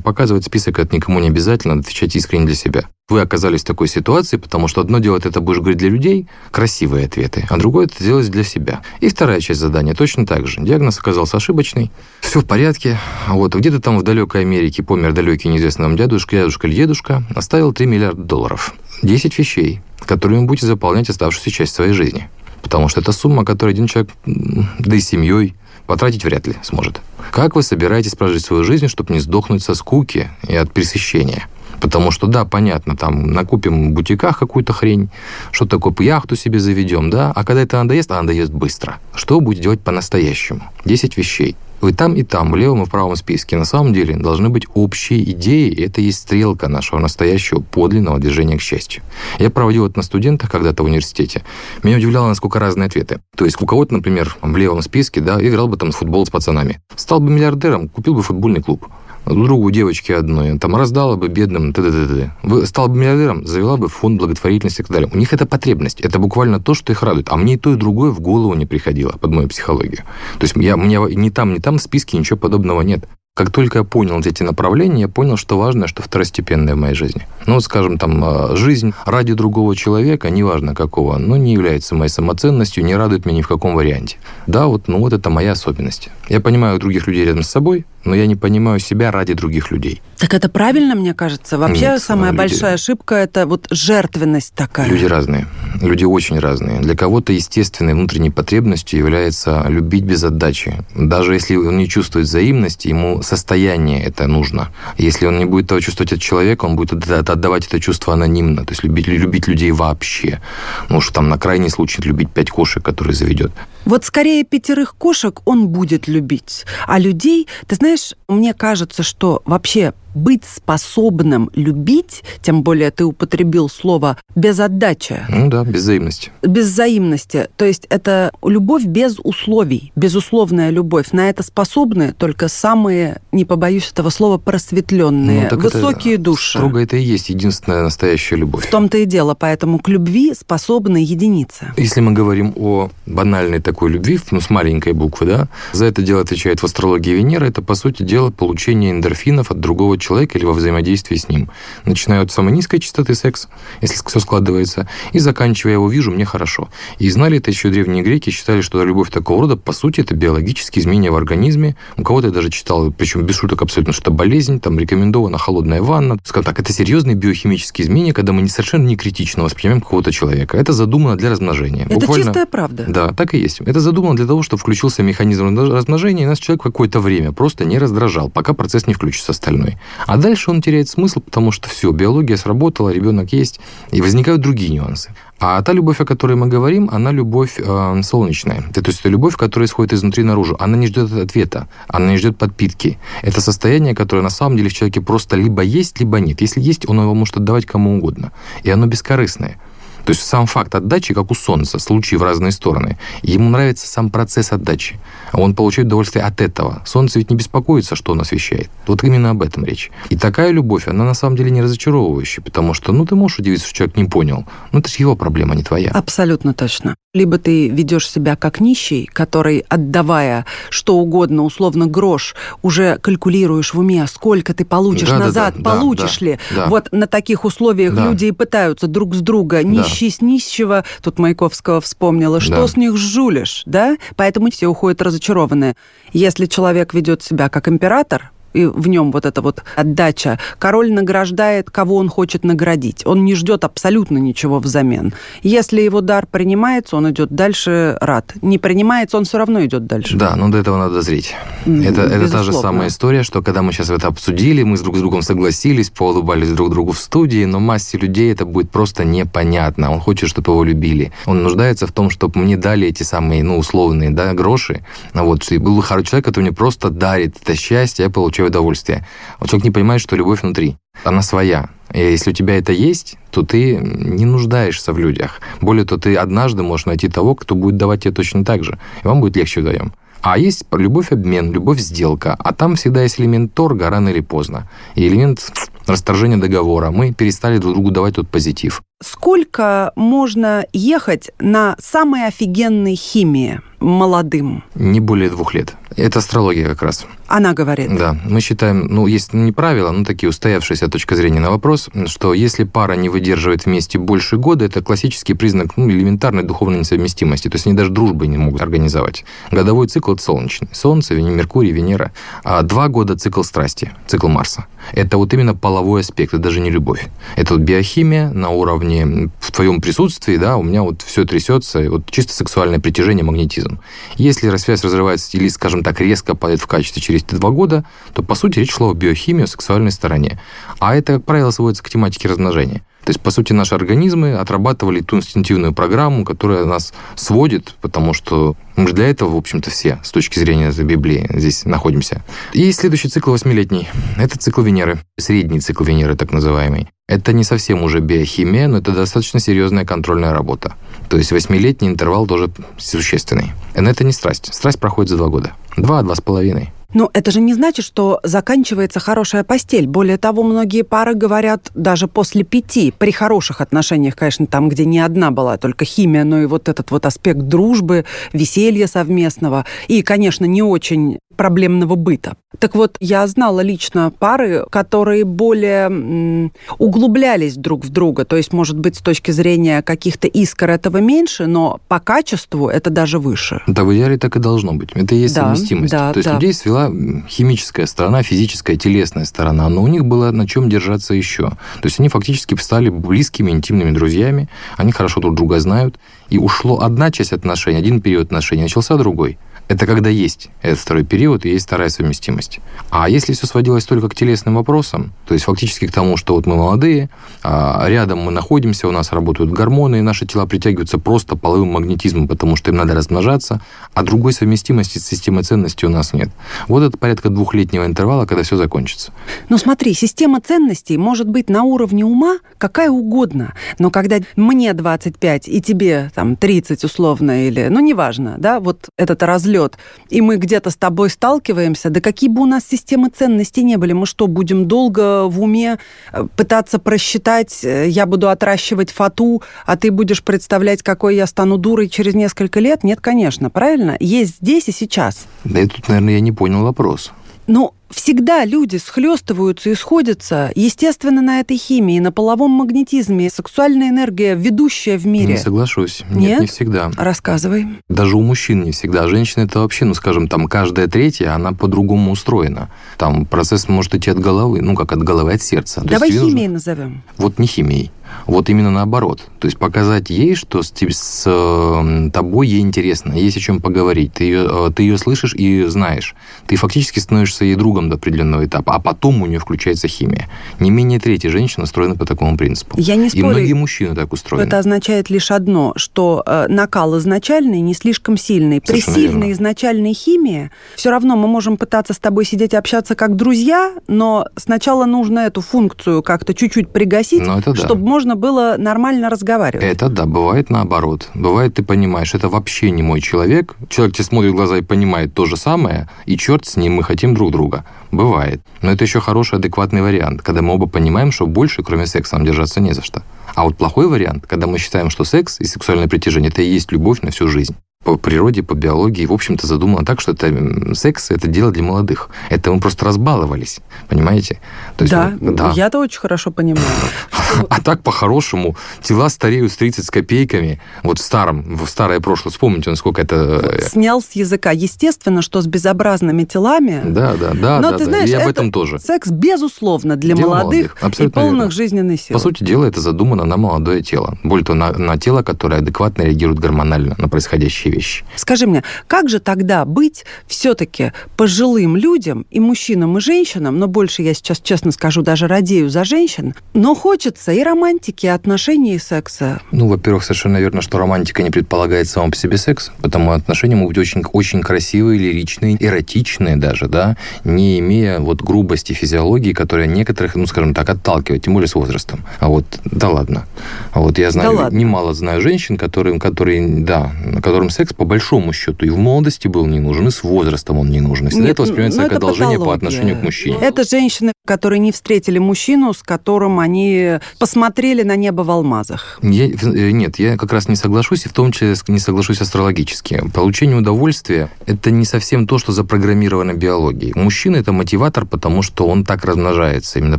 Показывать 0.00 0.44
список 0.44 0.78
это 0.78 0.94
никому 0.94 1.18
не 1.18 1.26
обязательно, 1.26 1.74
надо 1.74 1.88
отвечать 1.88 2.14
искренне 2.14 2.46
для 2.46 2.54
себя. 2.54 2.84
Вы 3.08 3.20
оказались 3.20 3.62
в 3.62 3.64
такой 3.64 3.88
ситуации, 3.88 4.36
потому 4.36 4.68
что 4.68 4.80
одно 4.80 5.00
дело 5.00 5.16
это 5.16 5.40
будешь 5.40 5.58
говорить 5.58 5.78
для 5.78 5.88
людей, 5.88 6.28
красивые 6.52 7.06
ответы, 7.06 7.44
а 7.50 7.56
другое 7.56 7.86
это 7.86 8.04
делать 8.04 8.30
для 8.30 8.44
себя. 8.44 8.82
И 9.00 9.08
вторая 9.08 9.40
часть 9.40 9.58
задания 9.58 9.94
точно 9.94 10.24
так 10.24 10.46
же. 10.46 10.60
Диагноз 10.60 11.00
оказался 11.00 11.38
ошибочный, 11.38 11.90
все 12.20 12.42
в 12.42 12.44
порядке. 12.44 12.96
Вот 13.26 13.56
где-то 13.56 13.80
там 13.80 13.98
в 13.98 14.04
далекой 14.04 14.42
Америке 14.42 14.84
помер 14.84 15.12
далекий 15.14 15.48
неизвестный 15.48 15.86
вам 15.86 15.96
дядушка, 15.96 16.36
дядушка 16.36 16.68
или 16.68 16.76
дедушка, 16.76 17.24
оставил 17.34 17.72
3 17.72 17.86
миллиарда 17.86 18.22
долларов. 18.22 18.72
10 19.02 19.38
вещей, 19.38 19.80
которые 20.00 20.40
вы 20.40 20.46
будете 20.46 20.66
заполнять 20.66 21.08
оставшуюся 21.08 21.50
часть 21.50 21.74
своей 21.74 21.92
жизни. 21.92 22.28
Потому 22.62 22.88
что 22.88 23.00
это 23.00 23.12
сумма, 23.12 23.44
которую 23.44 23.72
один 23.72 23.86
человек, 23.86 24.10
да 24.24 24.96
и 24.96 25.00
семьей, 25.00 25.54
потратить 25.86 26.24
вряд 26.24 26.46
ли 26.46 26.56
сможет. 26.62 27.00
Как 27.30 27.56
вы 27.56 27.62
собираетесь 27.62 28.14
прожить 28.14 28.44
свою 28.44 28.64
жизнь, 28.64 28.88
чтобы 28.88 29.14
не 29.14 29.20
сдохнуть 29.20 29.62
со 29.62 29.74
скуки 29.74 30.28
и 30.46 30.54
от 30.54 30.72
пересыщения? 30.72 31.48
Потому 31.80 32.10
что, 32.10 32.26
да, 32.26 32.44
понятно, 32.44 32.96
там 32.96 33.30
накупим 33.30 33.90
в 33.90 33.94
бутиках 33.94 34.38
какую-то 34.38 34.72
хрень, 34.72 35.08
что 35.52 35.64
такое, 35.64 35.94
яхту 36.00 36.34
себе 36.34 36.58
заведем, 36.58 37.08
да, 37.08 37.32
а 37.34 37.44
когда 37.44 37.62
это 37.62 37.82
надоест, 37.82 38.10
а 38.10 38.20
надоест 38.20 38.50
быстро. 38.50 38.98
Что 39.14 39.40
будет 39.40 39.62
делать 39.62 39.80
по-настоящему? 39.80 40.62
10 40.84 41.16
вещей. 41.16 41.56
Вы 41.80 41.92
там 41.92 42.14
и 42.14 42.22
там, 42.22 42.52
в 42.52 42.56
левом 42.56 42.82
и 42.82 42.86
в 42.86 42.90
правом 42.90 43.16
списке. 43.16 43.56
На 43.56 43.64
самом 43.64 43.92
деле 43.92 44.16
должны 44.16 44.48
быть 44.48 44.66
общие 44.74 45.22
идеи, 45.32 45.68
и 45.70 45.82
это 45.82 46.00
есть 46.00 46.20
стрелка 46.20 46.68
нашего 46.68 46.98
настоящего 46.98 47.60
подлинного 47.60 48.18
движения 48.18 48.58
к 48.58 48.62
счастью. 48.62 49.02
Я 49.38 49.50
проводил 49.50 49.86
это 49.86 49.98
на 49.98 50.02
студентах 50.02 50.50
когда-то 50.50 50.82
в 50.82 50.86
университете. 50.86 51.44
Меня 51.82 51.98
удивляло, 51.98 52.28
насколько 52.28 52.58
разные 52.58 52.86
ответы. 52.86 53.20
То 53.36 53.44
есть 53.44 53.60
у 53.62 53.66
кого-то, 53.66 53.94
например, 53.94 54.36
в 54.42 54.56
левом 54.56 54.82
списке, 54.82 55.20
да, 55.20 55.40
играл 55.40 55.68
бы 55.68 55.76
там 55.76 55.92
в 55.92 55.96
футбол 55.96 56.26
с 56.26 56.30
пацанами. 56.30 56.80
Стал 56.96 57.20
бы 57.20 57.30
миллиардером, 57.30 57.88
купил 57.88 58.14
бы 58.14 58.22
футбольный 58.22 58.62
клуб 58.62 58.86
другу 59.34 59.70
девочки 59.70 60.12
одной, 60.12 60.58
там 60.58 60.76
раздала 60.76 61.16
бы 61.16 61.28
бедным, 61.28 61.72
т 61.72 61.82
-т 61.82 62.30
-т 62.42 62.66
стала 62.66 62.88
бы 62.88 62.98
миллиардером, 62.98 63.46
завела 63.46 63.76
бы 63.76 63.88
фонд 63.88 64.18
благотворительности 64.18 64.82
и 64.82 64.84
так 64.84 64.92
далее. 64.92 65.10
У 65.12 65.18
них 65.18 65.32
это 65.32 65.46
потребность, 65.46 66.00
это 66.00 66.18
буквально 66.18 66.60
то, 66.60 66.74
что 66.74 66.92
их 66.92 67.02
радует. 67.02 67.28
А 67.30 67.36
мне 67.36 67.54
и 67.54 67.56
то, 67.56 67.72
и 67.72 67.76
другое 67.76 68.10
в 68.10 68.20
голову 68.20 68.54
не 68.54 68.66
приходило 68.66 69.12
под 69.12 69.30
мою 69.30 69.48
психологию. 69.48 70.02
То 70.38 70.44
есть 70.44 70.56
я, 70.56 70.76
мне 70.76 70.98
ни 71.14 71.30
там, 71.30 71.54
ни 71.54 71.58
там 71.58 71.76
в 71.78 71.82
списке 71.82 72.18
ничего 72.18 72.36
подобного 72.38 72.82
нет. 72.82 73.08
Как 73.38 73.52
только 73.52 73.78
я 73.78 73.84
понял 73.84 74.18
эти 74.18 74.42
направления, 74.42 75.02
я 75.02 75.08
понял, 75.08 75.36
что 75.36 75.56
важное, 75.56 75.86
что 75.86 76.02
второстепенное 76.02 76.74
в 76.74 76.78
моей 76.78 76.96
жизни. 76.96 77.22
Ну, 77.46 77.60
скажем, 77.60 77.96
там, 77.96 78.24
э, 78.24 78.56
жизнь 78.56 78.94
ради 79.06 79.32
другого 79.32 79.76
человека, 79.76 80.28
неважно 80.28 80.74
какого, 80.74 81.18
но 81.18 81.36
не 81.36 81.52
является 81.52 81.94
моей 81.94 82.10
самоценностью, 82.10 82.84
не 82.84 82.96
радует 82.96 83.26
меня 83.26 83.38
ни 83.38 83.42
в 83.42 83.46
каком 83.46 83.76
варианте. 83.76 84.16
Да, 84.48 84.66
вот, 84.66 84.88
ну 84.88 84.98
вот 84.98 85.12
это 85.12 85.30
моя 85.30 85.52
особенность. 85.52 86.08
Я 86.28 86.40
понимаю 86.40 86.80
других 86.80 87.06
людей 87.06 87.26
рядом 87.26 87.44
с 87.44 87.48
собой, 87.48 87.86
но 88.08 88.14
я 88.14 88.26
не 88.26 88.36
понимаю 88.36 88.80
себя 88.80 89.10
ради 89.10 89.34
других 89.34 89.70
людей. 89.70 90.02
Так 90.16 90.34
это 90.34 90.48
правильно, 90.48 90.94
мне 90.94 91.14
кажется. 91.14 91.58
Вообще 91.58 91.92
Нет, 91.92 92.02
самая 92.02 92.32
люди... 92.32 92.38
большая 92.38 92.74
ошибка 92.74 93.14
это 93.14 93.46
вот 93.46 93.66
жертвенность 93.70 94.54
такая. 94.54 94.88
Люди 94.88 95.04
разные. 95.04 95.46
Люди 95.80 96.04
очень 96.04 96.38
разные. 96.38 96.80
Для 96.80 96.96
кого-то 96.96 97.32
естественной 97.32 97.94
внутренней 97.94 98.30
потребностью 98.30 98.98
является 98.98 99.64
любить 99.68 100.04
без 100.04 100.24
отдачи. 100.24 100.84
Даже 100.96 101.34
если 101.34 101.54
он 101.56 101.76
не 101.76 101.88
чувствует 101.88 102.26
взаимности, 102.26 102.88
ему 102.88 103.22
состояние 103.22 104.02
это 104.02 104.26
нужно. 104.26 104.70
Если 104.96 105.26
он 105.26 105.38
не 105.38 105.44
будет 105.44 105.66
этого 105.66 105.80
чувствовать 105.80 106.12
от 106.12 106.20
человека, 106.20 106.64
он 106.64 106.76
будет 106.76 106.92
отдавать 107.10 107.66
это 107.66 107.78
чувство 107.78 108.14
анонимно. 108.14 108.64
То 108.64 108.72
есть 108.72 108.82
любить, 108.82 109.06
любить 109.06 109.46
людей 109.46 109.70
вообще. 109.70 110.40
Ну, 110.88 111.00
что 111.00 111.14
там 111.14 111.28
на 111.28 111.38
крайний 111.38 111.70
случай 111.70 112.02
любить 112.02 112.30
пять 112.30 112.50
кошек, 112.50 112.82
которые 112.82 113.14
заведет. 113.14 113.52
Вот 113.84 114.04
скорее 114.04 114.44
пятерых 114.44 114.96
кошек 114.96 115.40
он 115.44 115.68
будет 115.68 116.08
любить. 116.08 116.64
А 116.86 116.98
людей, 116.98 117.48
ты 117.66 117.76
знаешь, 117.76 117.97
мне 118.28 118.54
кажется, 118.54 119.02
что 119.02 119.42
вообще 119.44 119.94
быть 120.18 120.44
способным 120.44 121.50
любить, 121.54 122.22
тем 122.42 122.62
более 122.62 122.90
ты 122.90 123.04
употребил 123.04 123.68
слово 123.68 124.18
безотдача. 124.34 125.26
Ну 125.28 125.48
да, 125.48 125.64
без 125.64 125.82
взаимности. 125.82 126.30
Без 126.42 126.66
взаимности. 126.66 127.48
То 127.56 127.64
есть 127.64 127.86
это 127.88 128.32
любовь 128.44 128.84
без 128.84 129.18
условий, 129.22 129.92
безусловная 129.96 130.70
любовь. 130.70 131.12
На 131.12 131.30
это 131.30 131.42
способны 131.42 132.12
только 132.12 132.48
самые, 132.48 133.20
не 133.32 133.44
побоюсь 133.44 133.90
этого 133.90 134.10
слова, 134.10 134.38
просветленные, 134.38 135.48
ну, 135.50 135.58
высокие 135.58 136.14
это, 136.14 136.24
души. 136.24 136.58
Строго 136.58 136.80
это 136.80 136.96
и 136.96 137.02
есть 137.02 137.30
единственная 137.30 137.82
настоящая 137.82 138.36
любовь. 138.36 138.66
В 138.66 138.70
том-то 138.70 138.98
и 138.98 139.04
дело. 139.04 139.34
Поэтому 139.34 139.78
к 139.78 139.88
любви 139.88 140.34
способны 140.34 140.98
единицы. 140.98 141.72
Если 141.76 142.00
мы 142.00 142.12
говорим 142.12 142.52
о 142.56 142.90
банальной 143.06 143.60
такой 143.60 143.90
любви, 143.90 144.18
ну, 144.30 144.40
с 144.40 144.50
маленькой 144.50 144.92
буквы, 144.92 145.26
да, 145.26 145.48
за 145.72 145.86
это 145.86 146.02
дело 146.02 146.22
отвечает 146.22 146.60
в 146.60 146.64
астрологии 146.64 147.10
Венера, 147.10 147.44
это, 147.46 147.62
по 147.62 147.74
сути 147.74 148.02
дела, 148.02 148.30
получение 148.30 148.92
эндорфинов 148.92 149.50
от 149.50 149.60
другого 149.60 149.98
человека 150.08 150.38
или 150.38 150.46
во 150.46 150.52
взаимодействии 150.52 151.16
с 151.16 151.28
ним. 151.28 151.50
Начиная 151.84 152.22
от 152.22 152.32
самой 152.32 152.52
низкой 152.52 152.78
частоты 152.78 153.14
секс, 153.14 153.48
если 153.82 153.96
все 154.06 154.20
складывается, 154.20 154.88
и 155.12 155.18
заканчивая 155.18 155.74
его 155.74 155.88
«вижу, 155.88 156.10
мне 156.12 156.24
хорошо». 156.24 156.68
И 156.98 157.10
знали 157.10 157.38
это 157.38 157.50
еще 157.50 157.68
древние 157.70 158.02
греки, 158.02 158.30
считали, 158.30 158.62
что 158.62 158.82
любовь 158.84 159.10
такого 159.10 159.42
рода, 159.42 159.56
по 159.56 159.72
сути, 159.72 160.00
это 160.00 160.14
биологические 160.14 160.82
изменения 160.82 161.10
в 161.10 161.16
организме. 161.16 161.76
У 161.96 162.02
кого-то 162.02 162.28
я 162.28 162.32
даже 162.32 162.50
читал, 162.50 162.90
причем 162.90 163.22
без 163.22 163.36
шуток 163.36 163.62
абсолютно, 163.62 163.92
что 163.92 164.02
это 164.02 164.10
болезнь, 164.10 164.60
там 164.60 164.78
рекомендована 164.78 165.36
холодная 165.38 165.82
ванна. 165.82 166.16
Скажем 166.24 166.44
так, 166.44 166.58
это 166.58 166.72
серьезные 166.72 167.14
биохимические 167.14 167.84
изменения, 167.84 168.14
когда 168.14 168.32
мы 168.32 168.42
не 168.42 168.48
совершенно 168.48 168.86
не 168.86 168.96
критично 168.96 169.44
воспринимаем 169.44 169.82
какого-то 169.82 170.10
человека. 170.12 170.56
Это 170.56 170.72
задумано 170.72 171.16
для 171.16 171.30
размножения. 171.30 171.84
Это 171.84 171.94
Буквально... 171.94 172.24
чистая 172.24 172.46
правда. 172.46 172.86
Да, 172.88 173.12
так 173.12 173.34
и 173.34 173.38
есть. 173.38 173.60
Это 173.60 173.80
задумано 173.80 174.16
для 174.16 174.26
того, 174.26 174.42
чтобы 174.42 174.60
включился 174.60 175.02
механизм 175.02 175.58
размножения, 175.58 176.22
и 176.22 176.26
нас 176.26 176.38
человек 176.38 176.62
какое-то 176.62 177.00
время 177.00 177.32
просто 177.32 177.64
не 177.64 177.78
раздражал, 177.78 178.30
пока 178.30 178.54
процесс 178.54 178.86
не 178.86 178.94
включится 178.94 179.32
остальной. 179.32 179.78
А 180.06 180.16
дальше 180.16 180.50
он 180.50 180.62
теряет 180.62 180.88
смысл, 180.88 181.20
потому 181.20 181.52
что 181.52 181.68
все, 181.68 181.90
биология 181.92 182.36
сработала, 182.36 182.90
ребенок 182.90 183.32
есть, 183.32 183.60
и 183.90 184.00
возникают 184.00 184.40
другие 184.40 184.70
нюансы. 184.70 185.10
А 185.40 185.62
та 185.62 185.72
любовь, 185.72 186.00
о 186.00 186.04
которой 186.04 186.36
мы 186.36 186.48
говорим, 186.48 186.88
она 186.92 187.12
любовь 187.12 187.58
э, 187.58 188.02
солнечная. 188.02 188.62
То 188.74 188.82
есть 188.84 189.00
это 189.00 189.08
любовь, 189.08 189.36
которая 189.36 189.68
исходит 189.68 189.92
изнутри 189.92 190.24
наружу. 190.24 190.56
Она 190.58 190.76
не 190.76 190.88
ждет 190.88 191.12
ответа, 191.12 191.68
она 191.86 192.10
не 192.10 192.16
ждет 192.16 192.36
подпитки. 192.36 192.98
Это 193.22 193.40
состояние, 193.40 193.94
которое 193.94 194.22
на 194.22 194.30
самом 194.30 194.56
деле 194.56 194.68
в 194.68 194.72
человеке 194.72 195.00
просто 195.00 195.36
либо 195.36 195.62
есть, 195.62 196.00
либо 196.00 196.18
нет. 196.18 196.40
Если 196.40 196.60
есть, 196.60 196.88
он 196.88 197.00
его 197.00 197.14
может 197.14 197.36
отдавать 197.36 197.66
кому 197.66 197.98
угодно. 197.98 198.32
И 198.64 198.70
оно 198.70 198.86
бескорыстное. 198.86 199.58
То 200.08 200.12
есть 200.12 200.22
сам 200.22 200.46
факт 200.46 200.74
отдачи, 200.74 201.12
как 201.12 201.30
у 201.30 201.34
Солнца, 201.34 201.78
случаи 201.78 202.16
в 202.16 202.22
разные 202.22 202.50
стороны. 202.50 202.96
Ему 203.20 203.50
нравится 203.50 203.86
сам 203.86 204.08
процесс 204.08 204.52
отдачи. 204.52 204.98
Он 205.34 205.54
получает 205.54 205.88
удовольствие 205.88 206.24
от 206.24 206.40
этого. 206.40 206.82
Солнце 206.86 207.18
ведь 207.18 207.28
не 207.28 207.36
беспокоится, 207.36 207.94
что 207.94 208.12
он 208.12 208.22
освещает. 208.22 208.70
Вот 208.86 209.04
именно 209.04 209.28
об 209.28 209.42
этом 209.42 209.66
речь. 209.66 209.90
И 210.08 210.16
такая 210.16 210.50
любовь, 210.50 210.88
она 210.88 211.04
на 211.04 211.12
самом 211.12 211.36
деле 211.36 211.50
не 211.50 211.60
разочаровывающая, 211.60 212.42
потому 212.42 212.72
что, 212.72 212.94
ну, 212.94 213.04
ты 213.04 213.16
можешь 213.16 213.40
удивиться, 213.40 213.66
что 213.66 213.76
человек 213.76 213.98
не 213.98 214.04
понял. 214.04 214.46
Ну, 214.72 214.78
это 214.78 214.88
же 214.88 214.94
его 214.98 215.14
проблема, 215.14 215.54
не 215.54 215.62
твоя. 215.62 215.90
Абсолютно 215.90 216.54
точно. 216.54 216.94
Либо 217.12 217.36
ты 217.36 217.68
ведешь 217.68 218.08
себя 218.08 218.36
как 218.36 218.60
нищий, 218.60 219.10
который, 219.12 219.66
отдавая 219.68 220.46
что 220.70 220.96
угодно, 220.96 221.42
условно 221.42 221.86
грош, 221.86 222.34
уже 222.62 222.96
калькулируешь 222.96 223.74
в 223.74 223.78
уме, 223.78 224.06
сколько 224.06 224.54
ты 224.54 224.64
получишь 224.64 225.10
да, 225.10 225.18
назад, 225.18 225.54
да, 225.58 225.62
да, 225.62 225.70
получишь 225.70 226.18
да, 226.20 226.26
ли. 226.26 226.38
Да. 226.54 226.66
Вот 226.68 226.88
на 226.92 227.06
таких 227.06 227.44
условиях 227.44 227.94
да. 227.94 228.06
люди 228.06 228.26
и 228.26 228.32
пытаются 228.32 228.86
друг 228.86 229.14
с 229.14 229.20
друга, 229.20 229.62
нищий 229.62 229.97
да. 230.06 230.10
с 230.10 230.20
нищего, 230.20 230.84
тут 231.02 231.18
Маяковского 231.18 231.80
вспомнила, 231.80 232.40
что 232.40 232.62
да. 232.62 232.68
с 232.68 232.76
них 232.76 232.96
жулишь, 232.96 233.62
да? 233.66 233.96
Поэтому 234.16 234.50
все 234.50 234.66
уходят 234.66 235.02
разочарованные. 235.02 235.74
Если 236.12 236.46
человек 236.46 236.94
ведет 236.94 237.22
себя 237.22 237.48
как 237.48 237.68
император, 237.68 238.30
и 238.58 238.66
в 238.66 238.88
нем 238.88 239.12
вот 239.12 239.24
эта 239.24 239.40
вот 239.40 239.62
отдача. 239.76 240.38
Король 240.58 240.92
награждает, 240.92 241.70
кого 241.70 241.96
он 241.96 242.08
хочет 242.08 242.44
наградить. 242.44 243.06
Он 243.06 243.24
не 243.24 243.34
ждет 243.34 243.64
абсолютно 243.64 244.18
ничего 244.18 244.58
взамен. 244.58 245.14
Если 245.42 245.80
его 245.80 246.00
дар 246.00 246.26
принимается, 246.26 246.96
он 246.96 247.10
идет 247.10 247.30
дальше 247.30 247.96
рад. 248.00 248.34
Не 248.42 248.58
принимается, 248.58 249.16
он 249.16 249.24
все 249.24 249.38
равно 249.38 249.64
идет 249.64 249.86
дальше. 249.86 250.16
Да, 250.16 250.34
но 250.34 250.48
до 250.48 250.58
этого 250.58 250.76
надо 250.76 251.02
зрить. 251.02 251.34
Это, 251.66 252.02
это 252.02 252.30
та 252.30 252.42
же 252.42 252.52
самая 252.52 252.88
история, 252.88 253.22
что 253.22 253.42
когда 253.42 253.62
мы 253.62 253.72
сейчас 253.72 253.90
это 253.90 254.08
обсудили, 254.08 254.64
мы 254.64 254.76
с 254.76 254.80
друг 254.80 254.96
с 254.96 255.00
другом 255.00 255.22
согласились, 255.22 255.90
поулыбались 255.90 256.50
друг 256.50 256.70
другу 256.70 256.92
в 256.92 256.98
студии, 256.98 257.44
но 257.44 257.60
массе 257.60 257.98
людей 257.98 258.32
это 258.32 258.44
будет 258.44 258.70
просто 258.70 259.04
непонятно. 259.04 259.92
Он 259.92 260.00
хочет, 260.00 260.28
чтобы 260.28 260.52
его 260.52 260.64
любили. 260.64 261.12
Он 261.26 261.42
нуждается 261.42 261.86
в 261.86 261.92
том, 261.92 262.10
чтобы 262.10 262.40
мне 262.40 262.56
дали 262.56 262.88
эти 262.88 263.04
самые, 263.04 263.44
ну, 263.44 263.58
условные, 263.58 264.10
да, 264.10 264.34
гроши. 264.34 264.80
Вот, 265.14 265.50
и 265.52 265.58
был 265.58 265.76
бы 265.76 265.82
хороший 265.82 266.08
человек, 266.08 266.24
который 266.24 266.44
мне 266.44 266.52
просто 266.52 266.90
дарит 266.90 267.36
это 267.40 267.54
счастье, 267.54 268.04
я 268.04 268.10
получаю 268.10 268.47
свое 268.48 268.50
удовольствие. 268.50 269.04
Вот 269.40 269.50
человек 269.50 269.64
не 269.64 269.70
понимает, 269.70 270.00
что 270.00 270.16
любовь 270.16 270.42
внутри. 270.42 270.76
Она 271.04 271.22
своя. 271.22 271.68
И 271.94 272.00
если 272.00 272.30
у 272.30 272.34
тебя 272.34 272.58
это 272.58 272.72
есть, 272.72 273.16
то 273.30 273.42
ты 273.42 273.76
не 273.76 274.26
нуждаешься 274.26 274.92
в 274.92 274.98
людях. 274.98 275.40
Более 275.60 275.84
того, 275.84 276.00
ты 276.00 276.16
однажды 276.16 276.62
можешь 276.62 276.86
найти 276.86 277.08
того, 277.08 277.34
кто 277.34 277.54
будет 277.54 277.76
давать 277.76 278.02
тебе 278.02 278.14
точно 278.14 278.44
так 278.44 278.64
же. 278.64 278.78
И 279.04 279.06
вам 279.06 279.20
будет 279.20 279.36
легче 279.36 279.60
вдвоем. 279.60 279.92
А 280.20 280.36
есть 280.36 280.64
любовь-обмен, 280.72 281.52
любовь-сделка. 281.52 282.34
А 282.38 282.52
там 282.52 282.74
всегда 282.74 283.02
есть 283.02 283.20
элемент 283.20 283.54
торга 283.54 283.88
рано 283.90 284.08
или 284.08 284.20
поздно. 284.20 284.68
И 284.96 285.06
элемент 285.06 285.52
расторжения 285.86 286.36
договора. 286.36 286.90
Мы 286.90 287.12
перестали 287.12 287.58
друг 287.58 287.74
другу 287.74 287.90
давать 287.90 288.14
тот 288.16 288.28
позитив. 288.28 288.82
Сколько 289.02 289.92
можно 289.94 290.64
ехать 290.72 291.30
на 291.38 291.76
самой 291.78 292.26
офигенной 292.26 292.96
химии 292.96 293.60
молодым? 293.80 294.64
Не 294.74 295.00
более 295.00 295.30
двух 295.30 295.54
лет. 295.54 295.76
Это 295.98 296.20
астрология 296.20 296.68
как 296.68 296.82
раз. 296.82 297.06
Она 297.26 297.54
говорит. 297.54 297.94
Да, 297.98 298.16
мы 298.24 298.40
считаем, 298.40 298.86
ну, 298.86 299.06
есть 299.08 299.32
не 299.32 299.50
правила, 299.50 299.90
но 299.90 300.04
такие 300.04 300.30
устоявшиеся 300.30 300.88
точка 300.88 301.16
зрения 301.16 301.40
на 301.40 301.50
вопрос, 301.50 301.90
что 302.06 302.34
если 302.34 302.62
пара 302.62 302.94
не 302.94 303.08
выдерживает 303.08 303.66
вместе 303.66 303.98
больше 303.98 304.36
года, 304.36 304.64
это 304.64 304.80
классический 304.80 305.34
признак 305.34 305.76
ну, 305.76 305.90
элементарной 305.90 306.44
духовной 306.44 306.78
несовместимости. 306.78 307.48
То 307.48 307.56
есть 307.56 307.66
они 307.66 307.76
даже 307.76 307.90
дружбы 307.90 308.28
не 308.28 308.38
могут 308.38 308.62
организовать. 308.62 309.24
Годовой 309.50 309.88
цикл– 309.88 310.12
это 310.14 310.22
солнечный. 310.22 310.68
Солнце, 310.72 311.14
Меркурий, 311.14 311.72
Венера. 311.72 312.12
А 312.44 312.62
два 312.62 312.88
года– 312.88 313.16
цикл 313.18 313.42
страсти, 313.42 313.92
цикл 314.06 314.28
Марса. 314.28 314.66
Это 314.92 315.18
вот 315.18 315.34
именно 315.34 315.54
половой 315.54 316.02
аспект, 316.02 316.32
это 316.32 316.42
даже 316.42 316.60
не 316.60 316.70
любовь. 316.70 317.08
Это 317.36 317.54
вот 317.54 317.62
биохимия 317.62 318.30
на 318.30 318.50
уровне 318.50 319.30
в 319.40 319.52
твоем 319.52 319.80
присутствии, 319.80 320.36
да, 320.36 320.56
у 320.56 320.62
меня 320.62 320.82
вот 320.82 321.02
все 321.02 321.24
трясется, 321.24 321.90
вот 321.90 322.10
чисто 322.10 322.32
сексуальное 322.32 322.78
притяжение, 322.78 323.24
магнетизм. 323.24 323.80
Если 324.16 324.54
связь 324.56 324.84
разрывается 324.84 325.36
или, 325.36 325.48
скажем 325.48 325.82
так, 325.82 325.87
резко 326.00 326.34
падает 326.34 326.60
в 326.60 326.66
качестве 326.66 327.02
через 327.02 327.22
эти 327.22 327.34
два 327.34 327.50
года, 327.50 327.84
то, 328.14 328.22
по 328.22 328.34
сути, 328.34 328.60
речь 328.60 328.72
шла 328.72 328.90
о 328.90 328.94
биохимии, 328.94 329.44
о 329.44 329.46
сексуальной 329.46 329.92
стороне. 329.92 330.40
А 330.78 330.94
это, 330.94 331.14
как 331.14 331.24
правило, 331.24 331.50
сводится 331.50 331.82
к 331.82 331.90
тематике 331.90 332.28
размножения. 332.28 332.82
То 333.08 333.10
есть, 333.10 333.22
по 333.22 333.30
сути, 333.30 333.54
наши 333.54 333.74
организмы 333.74 334.34
отрабатывали 334.34 335.00
ту 335.00 335.16
инстинктивную 335.16 335.72
программу, 335.72 336.26
которая 336.26 336.66
нас 336.66 336.92
сводит, 337.14 337.74
потому 337.80 338.12
что 338.12 338.54
мы 338.76 338.86
же 338.86 338.92
для 338.92 339.08
этого, 339.08 339.30
в 339.30 339.36
общем-то, 339.36 339.70
все, 339.70 339.98
с 340.04 340.10
точки 340.10 340.38
зрения 340.38 340.70
Библии, 340.70 341.26
здесь 341.32 341.64
находимся. 341.64 342.22
И 342.52 342.70
следующий 342.70 343.08
цикл 343.08 343.30
восьмилетний. 343.30 343.88
Это 344.18 344.36
цикл 344.36 344.60
Венеры, 344.60 344.98
средний 345.18 345.60
цикл 345.60 345.84
Венеры, 345.84 346.16
так 346.16 346.32
называемый. 346.32 346.88
Это 347.08 347.32
не 347.32 347.44
совсем 347.44 347.82
уже 347.82 348.00
биохимия, 348.00 348.68
но 348.68 348.76
это 348.76 348.92
достаточно 348.92 349.40
серьезная 349.40 349.86
контрольная 349.86 350.34
работа. 350.34 350.74
То 351.08 351.16
есть 351.16 351.32
восьмилетний 351.32 351.88
интервал 351.88 352.26
тоже 352.26 352.50
существенный. 352.76 353.52
Но 353.74 353.88
это 353.88 354.04
не 354.04 354.12
страсть. 354.12 354.52
Страсть 354.52 354.80
проходит 354.80 355.08
за 355.08 355.16
два 355.16 355.28
года. 355.28 355.52
Два-два 355.78 356.14
с 356.14 356.20
половиной. 356.20 356.74
Но 356.94 357.10
это 357.12 357.30
же 357.30 357.40
не 357.40 357.52
значит, 357.52 357.84
что 357.84 358.18
заканчивается 358.22 358.98
хорошая 358.98 359.44
постель. 359.44 359.86
Более 359.86 360.16
того, 360.16 360.42
многие 360.42 360.82
пары 360.82 361.14
говорят 361.14 361.70
даже 361.74 362.08
после 362.08 362.44
пяти, 362.44 362.94
при 362.96 363.10
хороших 363.10 363.60
отношениях, 363.60 364.16
конечно, 364.16 364.46
там, 364.46 364.70
где 364.70 364.86
не 364.86 364.98
одна 364.98 365.30
была 365.30 365.58
только 365.58 365.84
химия, 365.84 366.24
но 366.24 366.40
и 366.40 366.46
вот 366.46 366.68
этот 366.68 366.90
вот 366.90 367.04
аспект 367.04 367.40
дружбы, 367.40 368.06
веселья 368.32 368.86
совместного 368.86 369.66
и, 369.86 370.02
конечно, 370.02 370.46
не 370.46 370.62
очень 370.62 371.18
проблемного 371.38 371.94
быта. 371.94 372.36
Так 372.58 372.74
вот, 372.74 372.96
я 373.00 373.26
знала 373.28 373.60
лично 373.60 374.12
пары, 374.18 374.64
которые 374.70 375.24
более 375.24 376.50
углублялись 376.78 377.54
друг 377.54 377.84
в 377.84 377.90
друга. 377.90 378.24
То 378.24 378.36
есть, 378.36 378.52
может 378.52 378.76
быть, 378.76 378.96
с 378.96 378.98
точки 378.98 379.30
зрения 379.30 379.80
каких-то 379.82 380.26
искр 380.26 380.70
этого 380.70 380.98
меньше, 380.98 381.46
но 381.46 381.80
по 381.86 382.00
качеству 382.00 382.68
это 382.68 382.90
даже 382.90 383.20
выше. 383.20 383.62
Да, 383.68 383.84
в 383.84 383.94
идеале 383.94 384.18
так 384.18 384.36
и 384.36 384.40
должно 384.40 384.72
быть. 384.74 384.90
Это 384.94 385.14
и 385.14 385.18
есть 385.18 385.36
да, 385.36 385.42
совместимость. 385.42 385.92
Да, 385.92 386.12
То 386.12 386.18
есть, 386.18 386.28
да. 386.28 386.34
людей 386.34 386.52
свела 386.52 386.90
химическая 387.28 387.86
сторона, 387.86 388.22
физическая, 388.24 388.76
телесная 388.76 389.24
сторона, 389.24 389.68
но 389.68 389.82
у 389.82 389.86
них 389.86 390.04
было 390.04 390.32
на 390.32 390.48
чем 390.48 390.68
держаться 390.68 391.14
еще. 391.14 391.50
То 391.50 391.84
есть, 391.84 392.00
они 392.00 392.08
фактически 392.08 392.56
стали 392.56 392.88
близкими, 392.88 393.52
интимными 393.52 393.92
друзьями, 393.92 394.48
они 394.76 394.90
хорошо 394.90 395.20
друг 395.20 395.36
друга 395.36 395.60
знают, 395.60 396.00
и 396.30 396.38
ушло 396.38 396.80
одна 396.80 397.12
часть 397.12 397.32
отношений, 397.32 397.78
один 397.78 398.00
период 398.00 398.26
отношений, 398.26 398.62
начался 398.62 398.96
другой. 398.96 399.38
Это 399.68 399.84
когда 399.84 400.08
есть 400.08 400.48
этот 400.62 400.78
второй 400.78 401.04
период 401.04 401.44
и 401.44 401.50
есть 401.50 401.66
вторая 401.66 401.90
совместимость. 401.90 402.60
А 402.88 403.08
если 403.08 403.34
все 403.34 403.46
сводилось 403.46 403.84
только 403.84 404.08
к 404.08 404.14
телесным 404.14 404.54
вопросам, 404.54 405.12
то 405.26 405.34
есть 405.34 405.44
фактически 405.44 405.86
к 405.86 405.92
тому, 405.92 406.16
что 406.16 406.34
вот 406.34 406.46
мы 406.46 406.56
молодые, 406.56 407.10
а 407.42 407.86
рядом 407.86 408.20
мы 408.20 408.32
находимся, 408.32 408.88
у 408.88 408.90
нас 408.92 409.12
работают 409.12 409.50
гормоны, 409.50 409.98
и 409.98 410.00
наши 410.00 410.24
тела 410.24 410.46
притягиваются 410.46 410.98
просто 410.98 411.36
половым 411.36 411.72
магнетизмом, 411.72 412.28
потому 412.28 412.56
что 412.56 412.70
им 412.70 412.78
надо 412.78 412.94
размножаться, 412.94 413.60
а 413.92 414.02
другой 414.02 414.32
совместимости 414.32 414.98
с 414.98 415.06
системой 415.06 415.42
ценностей 415.42 415.84
у 415.84 415.90
нас 415.90 416.14
нет. 416.14 416.30
Вот 416.66 416.82
это 416.82 416.96
порядка 416.96 417.28
двухлетнего 417.28 417.84
интервала, 417.84 418.24
когда 418.24 418.44
все 418.44 418.56
закончится. 418.56 419.12
Но 419.50 419.58
смотри, 419.58 419.92
система 419.92 420.40
ценностей 420.40 420.96
может 420.96 421.28
быть 421.28 421.50
на 421.50 421.64
уровне 421.64 422.06
ума 422.06 422.38
какая 422.56 422.90
угодно, 422.90 423.52
но 423.78 423.90
когда 423.90 424.16
мне 424.36 424.72
25 424.72 425.46
и 425.46 425.60
тебе 425.60 426.10
там 426.14 426.36
30 426.36 426.84
условно 426.84 427.46
или, 427.46 427.68
ну 427.68 427.80
неважно, 427.80 428.36
да, 428.38 428.60
вот 428.60 428.88
этот 428.96 429.22
разлет 429.22 429.57
самолет, 429.58 429.78
и 430.08 430.20
мы 430.20 430.36
где-то 430.36 430.70
с 430.70 430.76
тобой 430.76 431.10
сталкиваемся, 431.10 431.90
да 431.90 432.00
какие 432.00 432.30
бы 432.30 432.42
у 432.42 432.46
нас 432.46 432.64
системы 432.64 433.10
ценностей 433.10 433.64
не 433.64 433.76
были, 433.76 433.92
мы 433.92 434.06
что, 434.06 434.26
будем 434.26 434.66
долго 434.66 435.26
в 435.26 435.40
уме 435.40 435.78
э, 436.12 436.26
пытаться 436.36 436.78
просчитать, 436.78 437.64
э, 437.64 437.88
я 437.88 438.06
буду 438.06 438.28
отращивать 438.28 438.90
фату, 438.90 439.42
а 439.66 439.76
ты 439.76 439.90
будешь 439.90 440.22
представлять, 440.22 440.82
какой 440.82 441.16
я 441.16 441.26
стану 441.26 441.58
дурой 441.58 441.88
через 441.88 442.14
несколько 442.14 442.60
лет? 442.60 442.84
Нет, 442.84 443.00
конечно, 443.00 443.50
правильно? 443.50 443.96
Есть 444.00 444.36
здесь 444.40 444.68
и 444.68 444.72
сейчас. 444.72 445.26
Да 445.44 445.60
и 445.60 445.66
тут, 445.66 445.88
наверное, 445.88 446.14
я 446.14 446.20
не 446.20 446.32
понял 446.32 446.62
вопрос. 446.62 447.12
Ну, 447.46 447.72
всегда 447.90 448.44
люди 448.44 448.76
схлестываются 448.76 449.70
и 449.70 449.74
сходятся, 449.74 450.52
естественно, 450.54 451.22
на 451.22 451.40
этой 451.40 451.56
химии, 451.56 451.98
на 451.98 452.12
половом 452.12 452.50
магнетизме. 452.50 453.30
Сексуальная 453.30 453.90
энергия 453.90 454.34
ведущая 454.34 454.98
в 454.98 455.06
мире. 455.06 455.34
Не 455.34 455.38
соглашусь. 455.38 456.04
Нет, 456.10 456.30
Нет? 456.30 456.40
не 456.40 456.46
всегда. 456.46 456.90
Рассказывай. 456.96 457.66
Даже 457.88 458.16
у 458.16 458.22
мужчин 458.22 458.62
не 458.62 458.72
всегда. 458.72 459.08
Женщина 459.08 459.44
это 459.44 459.60
вообще, 459.60 459.84
ну, 459.84 459.94
скажем, 459.94 460.28
там 460.28 460.46
каждая 460.46 460.86
третья, 460.86 461.34
она 461.34 461.52
по-другому 461.52 462.12
устроена. 462.12 462.70
Там 462.96 463.24
процесс 463.24 463.68
может 463.68 463.94
идти 463.94 464.10
от 464.10 464.18
головы, 464.18 464.60
ну, 464.62 464.74
как 464.74 464.92
от 464.92 465.02
головы, 465.02 465.32
от 465.32 465.42
сердца. 465.42 465.82
Давай 465.84 466.10
химией 466.10 466.48
нужно... 466.48 466.52
назовем. 466.54 467.02
Вот 467.16 467.38
не 467.38 467.46
химией. 467.46 467.90
Вот 468.26 468.48
именно 468.50 468.70
наоборот. 468.70 469.22
То 469.38 469.46
есть 469.46 469.58
показать 469.58 470.10
ей, 470.10 470.34
что 470.34 470.62
с, 470.62 470.72
с 470.72 471.24
э, 471.26 472.10
тобой 472.10 472.48
ей 472.48 472.60
интересно, 472.60 473.12
есть 473.12 473.36
о 473.36 473.40
чем 473.40 473.60
поговорить. 473.60 474.14
Ты 474.14 474.24
ее, 474.24 474.46
э, 474.50 474.70
ты 474.74 474.82
ее 474.82 474.98
слышишь 474.98 475.34
и 475.34 475.64
знаешь. 475.64 476.14
Ты 476.46 476.56
фактически 476.56 476.98
становишься 476.98 477.44
ей 477.44 477.54
другом 477.54 477.77
до 477.82 477.96
определенного 477.96 478.44
этапа, 478.44 478.74
а 478.74 478.80
потом 478.80 479.22
у 479.22 479.26
нее 479.26 479.38
включается 479.38 479.88
химия. 479.88 480.28
Не 480.60 480.70
менее 480.70 480.98
третья 480.98 481.30
женщина 481.30 481.64
устроена 481.64 481.94
по 481.96 482.04
такому 482.04 482.36
принципу. 482.36 482.76
Я 482.78 482.96
не 482.96 483.08
спорю, 483.08 483.26
и 483.26 483.30
многие 483.30 483.52
мужчины 483.52 483.94
так 483.94 484.12
устроены. 484.12 484.46
Это 484.46 484.58
означает 484.58 485.10
лишь 485.10 485.30
одно, 485.30 485.72
что 485.76 486.22
э, 486.26 486.46
накал 486.48 486.98
изначальный 486.98 487.60
не 487.60 487.74
слишком 487.74 488.16
сильный. 488.16 488.60
При 488.60 488.80
Совершенно 488.80 488.94
сильной 488.94 489.28
верно. 489.28 489.32
изначальной 489.32 489.92
химии 489.92 490.50
все 490.76 490.90
равно 490.90 491.16
мы 491.16 491.28
можем 491.28 491.56
пытаться 491.56 491.92
с 491.94 491.98
тобой 491.98 492.24
сидеть 492.24 492.52
и 492.52 492.56
общаться 492.56 492.94
как 492.94 493.16
друзья, 493.16 493.74
но 493.86 494.26
сначала 494.36 494.84
нужно 494.84 495.20
эту 495.20 495.40
функцию 495.40 496.02
как-то 496.02 496.34
чуть-чуть 496.34 496.70
пригасить, 496.70 497.22
ну, 497.26 497.40
чтобы 497.40 497.82
да 497.82 497.88
можно 497.88 498.16
было 498.16 498.56
нормально 498.58 499.10
разговаривать. 499.10 499.64
Это 499.64 499.88
да, 499.88 500.06
бывает 500.06 500.50
наоборот. 500.50 501.08
Бывает, 501.14 501.54
ты 501.54 501.62
понимаешь, 501.62 502.14
это 502.14 502.28
вообще 502.28 502.70
не 502.70 502.82
мой 502.82 503.00
человек. 503.00 503.56
Человек 503.68 503.94
тебе 503.94 504.04
смотрит 504.04 504.32
в 504.32 504.36
глаза 504.36 504.58
и 504.58 504.62
понимает 504.62 505.14
то 505.14 505.26
же 505.26 505.36
самое, 505.36 505.88
и 506.06 506.16
черт 506.16 506.46
с 506.46 506.56
ним, 506.56 506.74
мы 506.74 506.82
хотим 506.82 507.14
друг 507.14 507.32
друга. 507.32 507.64
Бывает. 507.90 508.40
Но 508.60 508.70
это 508.70 508.84
еще 508.84 509.00
хороший, 509.00 509.38
адекватный 509.38 509.82
вариант, 509.82 510.22
когда 510.22 510.42
мы 510.42 510.54
оба 510.54 510.66
понимаем, 510.66 511.10
что 511.10 511.26
больше, 511.26 511.62
кроме 511.62 511.86
секса, 511.86 512.16
нам 512.16 512.26
держаться 512.26 512.60
не 512.60 512.72
за 512.72 512.82
что. 512.82 513.02
А 513.34 513.44
вот 513.44 513.56
плохой 513.56 513.88
вариант, 513.88 514.26
когда 514.26 514.46
мы 514.46 514.58
считаем, 514.58 514.90
что 514.90 515.04
секс 515.04 515.40
и 515.40 515.44
сексуальное 515.44 515.88
притяжение– 515.88 516.30
это 516.32 516.42
и 516.42 516.48
есть 516.50 516.70
любовь 516.72 517.00
на 517.02 517.10
всю 517.10 517.28
жизнь 517.28 517.56
по 517.84 517.96
природе, 517.96 518.42
по 518.42 518.54
биологии, 518.54 519.06
в 519.06 519.12
общем-то, 519.12 519.46
задумано 519.46 519.86
так, 519.86 520.00
что 520.00 520.12
это 520.12 520.74
секс– 520.74 521.10
это 521.10 521.26
дело 521.28 521.50
для 521.50 521.62
молодых. 521.62 522.10
Это 522.28 522.52
мы 522.52 522.60
просто 522.60 522.84
разбаловались, 522.84 523.60
понимаете? 523.88 524.40
То 524.76 524.84
есть, 524.84 524.92
да, 524.92 525.14
да. 525.20 525.52
я-то 525.54 525.78
очень 525.78 526.00
хорошо 526.00 526.30
понимаю. 526.30 526.66
А 527.50 527.60
так, 527.60 527.82
по-хорошему, 527.82 528.56
тела 528.82 529.08
стареют 529.08 529.52
с 529.52 529.56
30 529.56 529.84
с 529.84 529.90
копейками. 529.90 530.60
Вот 530.82 530.98
в 530.98 531.02
старом, 531.02 531.56
в 531.56 531.66
старое 531.68 532.00
прошлое, 532.00 532.32
вспомните, 532.32 532.70
насколько 532.70 533.02
это... 533.02 533.58
Э, 533.58 533.68
снял 533.68 534.00
с 534.02 534.12
языка. 534.12 534.50
Естественно, 534.50 535.22
что 535.22 535.40
с 535.40 535.46
безобразными 535.46 536.24
телами. 536.24 536.82
Да, 536.84 537.14
да, 537.14 537.32
да. 537.34 537.60
Но 537.60 537.70
да, 537.70 537.78
ты 537.78 537.84
да. 537.84 537.90
знаешь, 537.90 538.10
и 538.10 538.14
об 538.14 538.28
этом 538.28 538.52
тоже. 538.52 538.78
секс, 538.78 539.08
безусловно, 539.10 539.96
для 539.96 540.14
дело 540.14 540.36
молодых, 540.36 540.76
молодых. 540.80 541.00
и 541.00 541.08
полных 541.08 541.32
верно. 541.32 541.50
жизненной 541.50 541.98
силы. 541.98 542.18
По 542.18 542.22
сути 542.22 542.44
дела, 542.44 542.64
это 542.64 542.80
задумано 542.80 543.24
на 543.24 543.36
молодое 543.36 543.82
тело. 543.82 544.18
Более 544.22 544.44
того, 544.44 544.58
на, 544.58 544.72
на 544.72 544.98
тело, 544.98 545.22
которое 545.22 545.60
адекватно 545.60 546.02
реагирует 546.02 546.38
гормонально 546.38 546.94
на 546.98 547.08
происходящие 547.08 547.72
вещи. 547.72 548.04
Скажи 548.16 548.46
мне, 548.46 548.62
как 548.86 549.08
же 549.08 549.20
тогда 549.20 549.64
быть 549.64 550.04
все-таки 550.26 550.92
пожилым 551.16 551.76
людям, 551.76 552.26
и 552.30 552.40
мужчинам, 552.40 552.98
и 552.98 553.00
женщинам, 553.00 553.58
но 553.58 553.66
больше 553.66 554.02
я 554.02 554.14
сейчас 554.14 554.40
честно 554.40 554.72
скажу, 554.72 555.02
даже 555.02 555.26
радею 555.26 555.70
за 555.70 555.84
женщин, 555.84 556.34
но 556.54 556.74
хочется 556.74 557.17
предполагаются 557.18 557.32
и 557.32 557.42
романтики, 557.42 558.06
и 558.06 558.08
отношения, 558.08 558.74
и 558.74 558.78
секса. 558.78 559.40
Ну, 559.50 559.68
во-первых, 559.68 560.04
совершенно 560.04 560.38
верно, 560.38 560.62
что 560.62 560.78
романтика 560.78 561.22
не 561.22 561.30
предполагает 561.30 561.88
само 561.88 562.10
по 562.10 562.16
себе 562.16 562.36
секс, 562.38 562.70
потому 562.80 563.12
отношения 563.12 563.56
могут 563.56 563.76
быть 563.76 563.86
очень, 563.86 564.02
очень 564.12 564.40
красивые, 564.40 564.98
лиричные, 564.98 565.56
эротичные 565.58 566.36
даже, 566.36 566.68
да, 566.68 566.96
не 567.24 567.58
имея 567.58 567.98
вот 567.98 568.22
грубости 568.22 568.72
физиологии, 568.72 569.32
которая 569.32 569.66
некоторых, 569.66 570.14
ну, 570.16 570.26
скажем 570.26 570.54
так, 570.54 570.68
отталкивает, 570.68 571.22
тем 571.22 571.34
более 571.34 571.48
с 571.48 571.54
возрастом. 571.54 572.04
А 572.20 572.28
вот, 572.28 572.44
да 572.64 572.88
ладно. 572.88 573.26
А 573.72 573.80
вот 573.80 573.98
я 573.98 574.10
знаю, 574.10 574.36
да 574.36 574.48
немало 574.50 574.94
знаю 574.94 575.20
женщин, 575.20 575.56
которые, 575.56 575.98
которые, 575.98 576.46
да, 576.64 576.92
которым 577.22 577.50
секс 577.50 577.72
по 577.72 577.84
большому 577.84 578.32
счету 578.32 578.66
и 578.66 578.70
в 578.70 578.78
молодости 578.78 579.28
был 579.28 579.46
не 579.46 579.60
нужен, 579.60 579.88
и 579.88 579.90
с 579.90 580.02
возрастом 580.02 580.58
он 580.58 580.70
не 580.70 580.80
нужен. 580.80 581.08
Всегда 581.08 581.30
это 581.30 581.42
воспринимается 581.42 581.80
ну, 581.80 581.88
как 581.88 581.96
одолжение 581.96 582.38
по 582.38 582.52
отношению 582.52 582.96
к 582.96 583.02
мужчине. 583.02 583.38
Это 583.40 583.64
женщины, 583.64 584.12
которые 584.28 584.58
не 584.58 584.72
встретили 584.72 585.18
мужчину, 585.18 585.72
с 585.72 585.82
которым 585.82 586.38
они 586.38 586.98
посмотрели 587.18 587.82
на 587.82 587.96
небо 587.96 588.20
в 588.20 588.30
алмазах. 588.30 588.98
Я, 589.02 589.24
э, 589.24 589.70
нет, 589.70 589.98
я 589.98 590.18
как 590.18 590.34
раз 590.34 590.48
не 590.48 590.56
соглашусь, 590.56 591.06
и 591.06 591.08
в 591.08 591.14
том 591.14 591.32
числе 591.32 591.54
не 591.68 591.78
соглашусь 591.78 592.20
астрологически. 592.20 593.02
Получение 593.14 593.56
удовольствия– 593.56 594.28
это 594.46 594.70
не 594.70 594.84
совсем 594.84 595.26
то, 595.26 595.38
что 595.38 595.52
запрограммировано 595.52 596.34
биологией. 596.34 596.92
Мужчина– 596.94 597.36
это 597.38 597.52
мотиватор, 597.52 598.04
потому 598.04 598.42
что 598.42 598.66
он 598.66 598.84
так 598.84 599.06
размножается. 599.06 599.78
Именно 599.78 599.98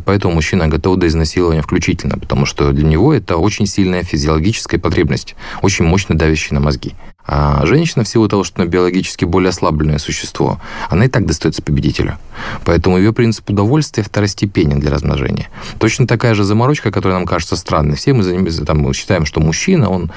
поэтому 0.00 0.34
мужчина 0.34 0.68
готов 0.68 0.98
до 0.98 1.08
изнасилования 1.08 1.62
включительно, 1.62 2.16
потому 2.16 2.46
что 2.46 2.70
для 2.70 2.86
него 2.86 3.12
это 3.12 3.36
очень 3.36 3.66
сильная 3.66 4.04
физиологическая 4.04 4.78
потребность, 4.78 5.34
очень 5.60 5.84
мощно 5.86 6.16
давящая 6.16 6.60
на 6.60 6.64
мозги. 6.64 6.94
А 7.32 7.64
женщина, 7.64 8.02
в 8.02 8.08
силу 8.08 8.26
того, 8.26 8.42
что 8.42 8.60
она 8.60 8.68
биологически 8.68 9.24
более 9.24 9.50
ослабленное 9.50 9.98
существо, 9.98 10.60
она 10.88 11.04
и 11.04 11.08
так 11.08 11.26
достается 11.26 11.62
победителю. 11.62 12.18
Поэтому 12.64 12.98
ее 12.98 13.12
принцип 13.12 13.48
удовольствия 13.48 14.02
второстепенен 14.02 14.80
для 14.80 14.90
размножения. 14.90 15.48
Точно 15.78 16.08
такая 16.08 16.34
же 16.34 16.42
заморочка, 16.42 16.90
которая 16.90 17.18
нам 17.20 17.28
кажется 17.28 17.54
странной. 17.54 17.94
Все 17.94 18.14
мы, 18.14 18.24
там, 18.50 18.92
считаем, 18.92 19.26
что 19.26 19.38
мужчина, 19.38 19.88
он 19.88 20.10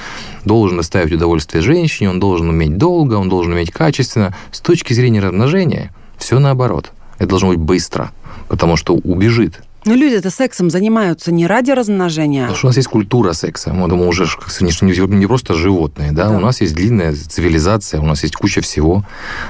должен 0.44 0.78
доставить 0.78 1.14
удовольствие 1.14 1.62
женщине, 1.62 2.10
он 2.10 2.20
должен 2.20 2.50
уметь 2.50 2.80
долго, 2.80 3.14
он 3.14 3.30
должен 3.30 3.54
уметь 3.54 3.70
качественно. 3.70 4.36
С 4.52 4.60
точки 4.60 4.94
зрения 4.94 5.20
размножения, 5.20 5.94
все 6.18 6.40
наоборот. 6.40 6.94
Это 7.20 7.28
должно 7.28 7.50
быть 7.50 7.60
быстро, 7.60 8.12
потому 8.48 8.76
что 8.76 8.96
убежит 8.96 9.62
но 9.86 9.94
люди-то 9.94 10.30
сексом 10.30 10.70
занимаются 10.70 11.32
не 11.32 11.48
ради 11.48 11.72
размножения. 11.72 12.42
Потому 12.42 12.58
что 12.58 12.68
у 12.68 12.70
нас 12.70 12.78
есть 12.78 12.90
культура 12.90 13.34
секса. 13.34 13.74
Мы, 13.74 13.88
думаю, 13.88 14.10
уже 14.10 14.26
не 14.62 15.28
просто 15.28 15.54
животные, 15.54 16.12
да? 16.12 16.30
да, 16.30 16.38
у 16.38 16.40
нас 16.40 16.62
есть 16.62 16.76
длинная 16.76 17.14
цивилизация, 17.14 18.00
у 18.00 18.06
нас 18.06 18.24
есть 18.24 18.36
куча 18.36 18.62
всего. 18.62 19.06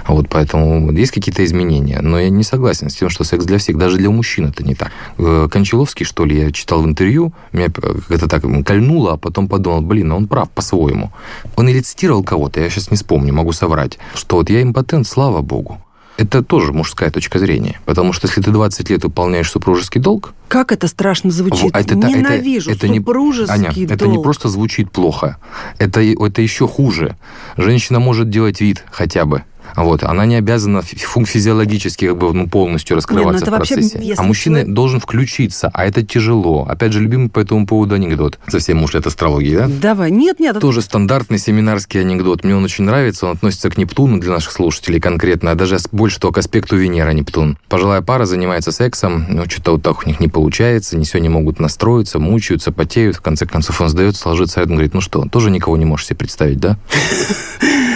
Вот 0.07 0.27
поэтому 0.29 0.91
есть 0.91 1.11
какие-то 1.11 1.43
изменения. 1.45 2.01
Но 2.01 2.19
я 2.19 2.29
не 2.29 2.43
согласен 2.43 2.89
с 2.89 2.95
тем, 2.95 3.09
что 3.09 3.23
секс 3.23 3.45
для 3.45 3.57
всех, 3.57 3.77
даже 3.77 3.97
для 3.97 4.09
мужчин 4.09 4.47
это 4.47 4.63
не 4.63 4.75
так. 4.75 4.91
Э, 5.17 5.47
Кончаловский, 5.51 6.05
что 6.05 6.25
ли, 6.25 6.39
я 6.39 6.51
читал 6.51 6.81
в 6.81 6.85
интервью, 6.85 7.33
меня 7.51 7.67
это 8.09 8.27
так 8.27 8.43
кольнуло, 8.65 9.13
а 9.13 9.17
потом 9.17 9.47
подумал, 9.47 9.81
блин, 9.81 10.11
он 10.11 10.27
прав 10.27 10.49
по-своему. 10.49 11.11
Он 11.55 11.67
или 11.67 11.81
цитировал 11.81 12.23
кого-то, 12.23 12.59
я 12.59 12.69
сейчас 12.69 12.91
не 12.91 12.97
вспомню, 12.97 13.33
могу 13.33 13.51
соврать, 13.51 13.99
что 14.15 14.37
вот 14.37 14.49
я 14.49 14.61
импотент, 14.61 15.07
слава 15.07 15.41
богу. 15.41 15.82
Это 16.17 16.43
тоже 16.43 16.73
мужская 16.73 17.09
точка 17.09 17.39
зрения. 17.39 17.79
Потому 17.85 18.13
что 18.13 18.27
если 18.27 18.41
ты 18.41 18.51
20 18.51 18.89
лет 18.89 19.03
выполняешь 19.03 19.49
супружеский 19.49 19.99
долг... 19.99 20.33
Как 20.47 20.71
это 20.71 20.87
страшно 20.87 21.31
звучит. 21.31 21.75
Это, 21.75 21.95
Ненавижу 21.95 22.71
это, 22.71 22.85
это 22.85 22.95
супружеский 22.95 23.59
не, 23.59 23.67
Аня, 23.67 23.73
долг. 23.73 23.91
Это 23.91 24.07
не 24.07 24.21
просто 24.21 24.49
звучит 24.49 24.91
плохо. 24.91 25.37
Это, 25.79 26.01
это 26.01 26.41
еще 26.41 26.67
хуже. 26.67 27.17
Женщина 27.57 27.99
может 27.99 28.29
делать 28.29 28.61
вид 28.61 28.83
хотя 28.91 29.25
бы 29.25 29.43
вот, 29.75 30.03
она 30.03 30.25
не 30.25 30.35
обязана 30.35 30.81
физиологически 30.81 32.07
как 32.07 32.17
бы, 32.17 32.33
ну, 32.33 32.47
полностью 32.47 32.95
раскрываться 32.95 33.45
Нет, 33.45 33.45
ну, 33.45 33.51
в 33.51 33.57
процессе. 33.57 33.97
Вообще, 33.97 34.13
а 34.17 34.23
мужчина 34.23 34.57
человек... 34.57 34.75
должен 34.75 34.99
включиться, 34.99 35.71
а 35.73 35.85
это 35.85 36.03
тяжело. 36.03 36.65
Опять 36.69 36.93
же, 36.93 36.99
любимый 36.99 37.29
по 37.29 37.39
этому 37.39 37.65
поводу 37.65 37.95
анекдот. 37.95 38.39
Совсем 38.47 38.83
уж 38.83 38.95
от 38.95 39.07
астрологии, 39.07 39.55
да? 39.55 39.67
Давай. 39.67 40.11
Нет, 40.11 40.39
нет. 40.39 40.59
Тоже 40.59 40.81
стандартный 40.81 41.39
семинарский 41.39 42.01
анекдот. 42.01 42.43
Мне 42.43 42.55
он 42.55 42.63
очень 42.63 42.83
нравится. 42.83 43.25
Он 43.25 43.33
относится 43.33 43.69
к 43.69 43.77
Нептуну 43.77 44.19
для 44.19 44.31
наших 44.31 44.51
слушателей 44.51 44.99
конкретно, 44.99 45.51
а 45.51 45.55
даже 45.55 45.77
больше 45.91 46.19
того, 46.19 46.33
к 46.33 46.37
аспекту 46.37 46.75
Венера 46.75 47.11
Нептун. 47.11 47.57
Пожилая 47.67 48.01
пара 48.01 48.25
занимается 48.25 48.71
сексом, 48.71 49.25
но 49.29 49.45
что-то 49.45 49.73
вот 49.73 49.81
так 49.81 50.05
у 50.05 50.07
них 50.07 50.19
не 50.19 50.27
получается, 50.27 50.97
не 50.97 51.05
все 51.05 51.19
не 51.19 51.29
могут 51.29 51.59
настроиться, 51.59 52.19
мучаются, 52.19 52.71
потеют. 52.71 53.15
В 53.15 53.21
конце 53.21 53.45
концов 53.45 53.81
он 53.81 53.89
сдается, 53.89 54.29
ложится 54.29 54.59
рядом, 54.59 54.75
говорит, 54.75 54.93
ну 54.93 55.01
что, 55.01 55.25
тоже 55.29 55.49
никого 55.49 55.77
не 55.77 55.85
можешь 55.85 56.07
себе 56.07 56.17
представить, 56.17 56.59
да? 56.59 56.77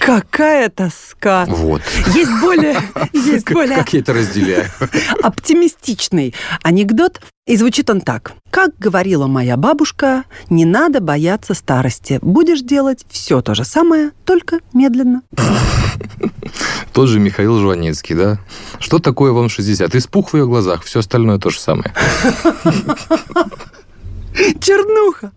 Какая 0.00 0.68
тоска. 0.68 1.46
Вот. 1.46 1.82
Есть 2.14 2.30
более... 2.40 2.80
Есть 3.12 3.44
как, 3.44 3.54
более 3.54 3.76
как 3.76 3.92
я 3.92 4.00
это 4.00 4.12
разделяю? 4.12 4.66
Оптимистичный 5.22 6.34
анекдот. 6.62 7.20
И 7.46 7.56
звучит 7.56 7.90
он 7.90 8.00
так. 8.00 8.32
Как 8.50 8.76
говорила 8.78 9.26
моя 9.26 9.56
бабушка, 9.56 10.24
не 10.50 10.64
надо 10.64 11.00
бояться 11.00 11.54
старости. 11.54 12.18
Будешь 12.22 12.60
делать 12.60 13.04
все 13.08 13.40
то 13.40 13.54
же 13.54 13.64
самое, 13.64 14.12
только 14.24 14.60
медленно. 14.72 15.22
Тот 16.92 17.08
же 17.08 17.18
Михаил 17.18 17.58
Жванецкий, 17.58 18.14
да? 18.14 18.38
Что 18.78 18.98
такое 18.98 19.32
вам 19.32 19.48
60? 19.48 19.94
Испух 19.94 20.32
в 20.32 20.36
ее 20.36 20.46
глазах, 20.46 20.84
все 20.84 21.00
остальное 21.00 21.38
то 21.38 21.50
же 21.50 21.58
самое. 21.58 21.92
Чернуха. 24.60 25.32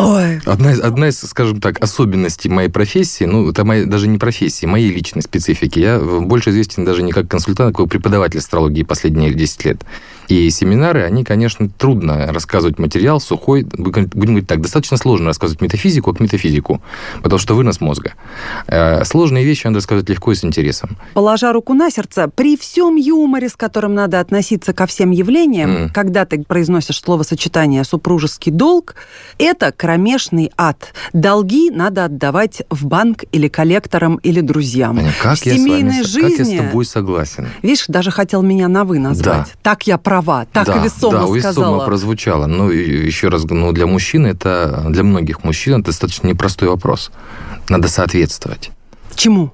Ой. 0.00 0.40
Одна, 0.46 0.72
из, 0.72 0.80
одна 0.80 1.08
из, 1.08 1.20
скажем 1.20 1.60
так, 1.60 1.82
особенностей 1.82 2.48
моей 2.48 2.70
профессии, 2.70 3.24
ну, 3.24 3.50
это 3.50 3.64
моя, 3.64 3.84
даже 3.84 4.08
не 4.08 4.16
профессии, 4.16 4.64
моей 4.64 4.90
личной 4.90 5.20
специфики. 5.20 5.78
Я 5.78 5.98
больше 5.98 6.50
известен 6.50 6.86
даже 6.86 7.02
не 7.02 7.12
как 7.12 7.28
консультант, 7.28 7.74
а 7.74 7.76
как 7.76 7.90
преподаватель 7.90 8.38
астрологии 8.38 8.82
последние 8.82 9.34
10 9.34 9.64
лет. 9.66 9.84
И 10.30 10.48
семинары, 10.50 11.02
они, 11.02 11.24
конечно, 11.24 11.68
трудно 11.68 12.32
рассказывать 12.32 12.78
материал 12.78 13.20
сухой, 13.20 13.64
будем 13.64 14.08
говорить 14.08 14.46
так, 14.46 14.60
достаточно 14.60 14.96
сложно 14.96 15.26
рассказывать 15.26 15.60
метафизику 15.60 16.12
как 16.12 16.20
метафизику, 16.20 16.80
потому 17.20 17.38
что 17.40 17.54
вынос 17.54 17.80
мозга. 17.80 18.12
Э, 18.68 19.04
сложные 19.04 19.44
вещи 19.44 19.66
надо 19.66 19.78
рассказывать 19.78 20.08
легко 20.08 20.30
и 20.30 20.36
с 20.36 20.44
интересом. 20.44 20.96
Положа 21.14 21.52
руку 21.52 21.74
на 21.74 21.90
сердце, 21.90 22.28
при 22.28 22.56
всем 22.56 22.94
юморе, 22.94 23.48
с 23.48 23.56
которым 23.56 23.94
надо 23.94 24.20
относиться 24.20 24.72
ко 24.72 24.86
всем 24.86 25.10
явлениям, 25.10 25.70
mm. 25.70 25.92
когда 25.92 26.24
ты 26.24 26.42
произносишь 26.44 27.00
словосочетание 27.00 27.82
«супружеский 27.82 28.52
долг», 28.52 28.94
это 29.36 29.72
кромешный 29.90 30.52
ад. 30.56 30.94
Долги 31.12 31.68
надо 31.70 32.04
отдавать 32.04 32.62
в 32.70 32.86
банк 32.86 33.24
или 33.32 33.48
коллекторам, 33.48 34.16
или 34.16 34.40
друзьям. 34.40 34.98
Аня, 34.98 35.12
как 35.20 35.38
в 35.38 35.46
я 35.46 35.54
семейной 35.54 36.04
с 36.04 36.14
вами, 36.14 36.28
жизни... 36.28 36.36
Как 36.36 36.46
я 36.46 36.62
с 36.62 36.66
тобой 36.66 36.84
согласен. 36.84 37.48
Видишь, 37.62 37.84
даже 37.88 38.12
хотел 38.12 38.42
меня 38.42 38.68
на 38.68 38.84
«вы» 38.84 39.00
назвать. 39.00 39.46
Да. 39.46 39.46
Так 39.62 39.88
я 39.88 39.98
прав 39.98 40.20
права, 40.20 40.46
так 40.52 40.66
да, 40.66 40.78
весомо 40.78 41.12
да, 41.12 41.40
сказала. 41.40 41.64
весомо 41.64 41.84
прозвучало. 41.86 42.46
Ну, 42.46 42.70
еще 42.70 43.28
раз, 43.28 43.44
ну, 43.44 43.72
для 43.72 43.86
мужчин 43.86 44.26
это, 44.26 44.86
для 44.88 45.02
многих 45.02 45.44
мужчин 45.44 45.80
это 45.80 45.86
достаточно 45.86 46.28
непростой 46.28 46.68
вопрос. 46.68 47.10
Надо 47.68 47.88
соответствовать. 47.88 48.70
Чему? 49.14 49.52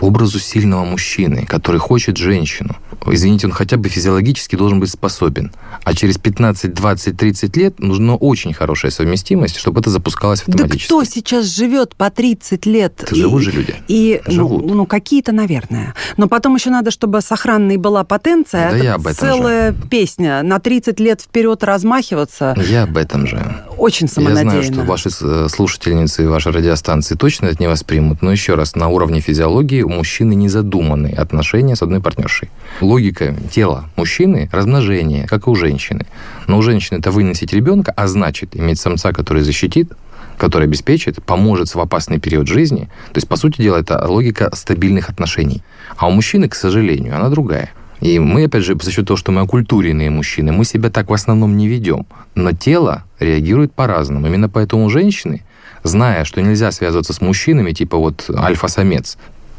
Образу 0.00 0.38
сильного 0.38 0.84
мужчины, 0.84 1.46
который 1.46 1.78
хочет 1.78 2.16
женщину. 2.16 2.76
Извините, 3.06 3.46
он 3.46 3.52
хотя 3.52 3.76
бы 3.76 3.88
физиологически 3.88 4.56
должен 4.56 4.80
быть 4.80 4.90
способен. 4.90 5.52
А 5.84 5.94
через 5.94 6.18
15, 6.18 6.74
20, 6.74 7.16
30 7.16 7.56
лет 7.56 7.78
нужна 7.78 8.14
очень 8.16 8.52
хорошая 8.52 8.90
совместимость, 8.90 9.56
чтобы 9.56 9.80
это 9.80 9.90
запускалось 9.90 10.40
автоматически. 10.40 10.88
Да 10.90 10.96
кто 10.96 11.04
сейчас 11.04 11.46
живет 11.46 11.94
по 11.94 12.10
30 12.10 12.66
лет? 12.66 12.94
Это 13.02 13.14
и, 13.14 13.20
живут 13.20 13.42
же 13.42 13.52
люди. 13.52 13.74
И, 13.86 14.20
ну, 14.26 14.32
живут. 14.32 14.66
Ну, 14.66 14.74
ну, 14.74 14.86
какие-то, 14.86 15.32
наверное. 15.32 15.94
Но 16.16 16.26
потом 16.26 16.56
еще 16.56 16.70
надо, 16.70 16.90
чтобы 16.90 17.20
сохранной 17.20 17.76
была 17.76 18.02
потенция. 18.02 18.70
Да 18.70 18.76
это 18.76 18.84
я 18.84 18.94
об 18.94 19.06
этом 19.06 19.14
целая 19.14 19.72
же. 19.72 19.78
песня. 19.88 20.42
На 20.42 20.58
30 20.58 20.98
лет 20.98 21.20
вперед 21.20 21.62
размахиваться. 21.62 22.56
Я 22.68 22.84
об 22.84 22.96
этом 22.96 23.26
же. 23.26 23.64
Очень 23.76 24.08
самонадеянно. 24.08 24.56
Я 24.56 24.62
знаю, 24.62 24.74
что 24.74 24.82
ваши 24.82 25.10
э, 25.20 25.48
слушательницы 25.48 26.24
и 26.24 26.26
ваши 26.26 26.50
радиостанции 26.50 27.14
точно 27.14 27.46
это 27.46 27.56
не 27.60 27.68
воспримут, 27.68 28.22
но 28.22 28.32
еще 28.32 28.54
раз, 28.54 28.74
на 28.74 28.88
уровне 28.88 29.20
физиологии 29.20 29.82
у 29.86 29.88
мужчины 29.88 30.34
не 30.34 30.48
задуманы 30.48 31.08
отношения 31.08 31.76
с 31.76 31.82
одной 31.82 32.00
партнершей. 32.00 32.50
Логика 32.80 33.34
тела 33.50 33.84
мужчины– 33.96 34.48
размножение, 34.52 35.26
как 35.26 35.46
и 35.46 35.50
у 35.50 35.54
женщины. 35.54 36.06
Но 36.48 36.58
у 36.58 36.62
женщины 36.62 36.98
это 36.98 37.10
выносить 37.10 37.52
ребенка, 37.52 37.92
а 37.96 38.08
значит 38.08 38.56
иметь 38.56 38.80
самца, 38.80 39.12
который 39.12 39.42
защитит, 39.42 39.92
который 40.38 40.64
обеспечит, 40.64 41.22
поможет 41.22 41.74
в 41.74 41.80
опасный 41.80 42.18
период 42.18 42.48
жизни. 42.48 42.88
То 43.12 43.18
есть, 43.18 43.28
по 43.28 43.36
сути 43.36 43.62
дела, 43.62 43.78
это 43.78 44.04
логика 44.06 44.50
стабильных 44.54 45.08
отношений. 45.08 45.62
А 45.96 46.08
у 46.08 46.10
мужчины, 46.10 46.48
к 46.48 46.54
сожалению, 46.54 47.16
она 47.16 47.28
другая. 47.28 47.70
И 48.00 48.18
мы, 48.18 48.44
опять 48.44 48.64
же, 48.64 48.76
за 48.80 48.90
счет 48.90 49.06
того, 49.06 49.16
что 49.16 49.32
мы 49.32 49.40
окультуренные 49.40 50.10
мужчины, 50.10 50.52
мы 50.52 50.64
себя 50.64 50.90
так 50.90 51.08
в 51.08 51.14
основном 51.14 51.56
не 51.56 51.68
ведем. 51.68 52.06
Но 52.34 52.52
тело 52.52 53.04
реагирует 53.18 53.72
по-разному. 53.72 54.26
Именно 54.26 54.48
поэтому 54.48 54.90
женщины, 54.90 55.42
зная, 55.82 56.24
что 56.24 56.42
нельзя 56.42 56.72
связываться 56.72 57.12
с 57.12 57.20
мужчинами, 57.20 57.72
типа 57.72 57.96
вот 57.96 58.28
альфа-самец, 58.28 59.16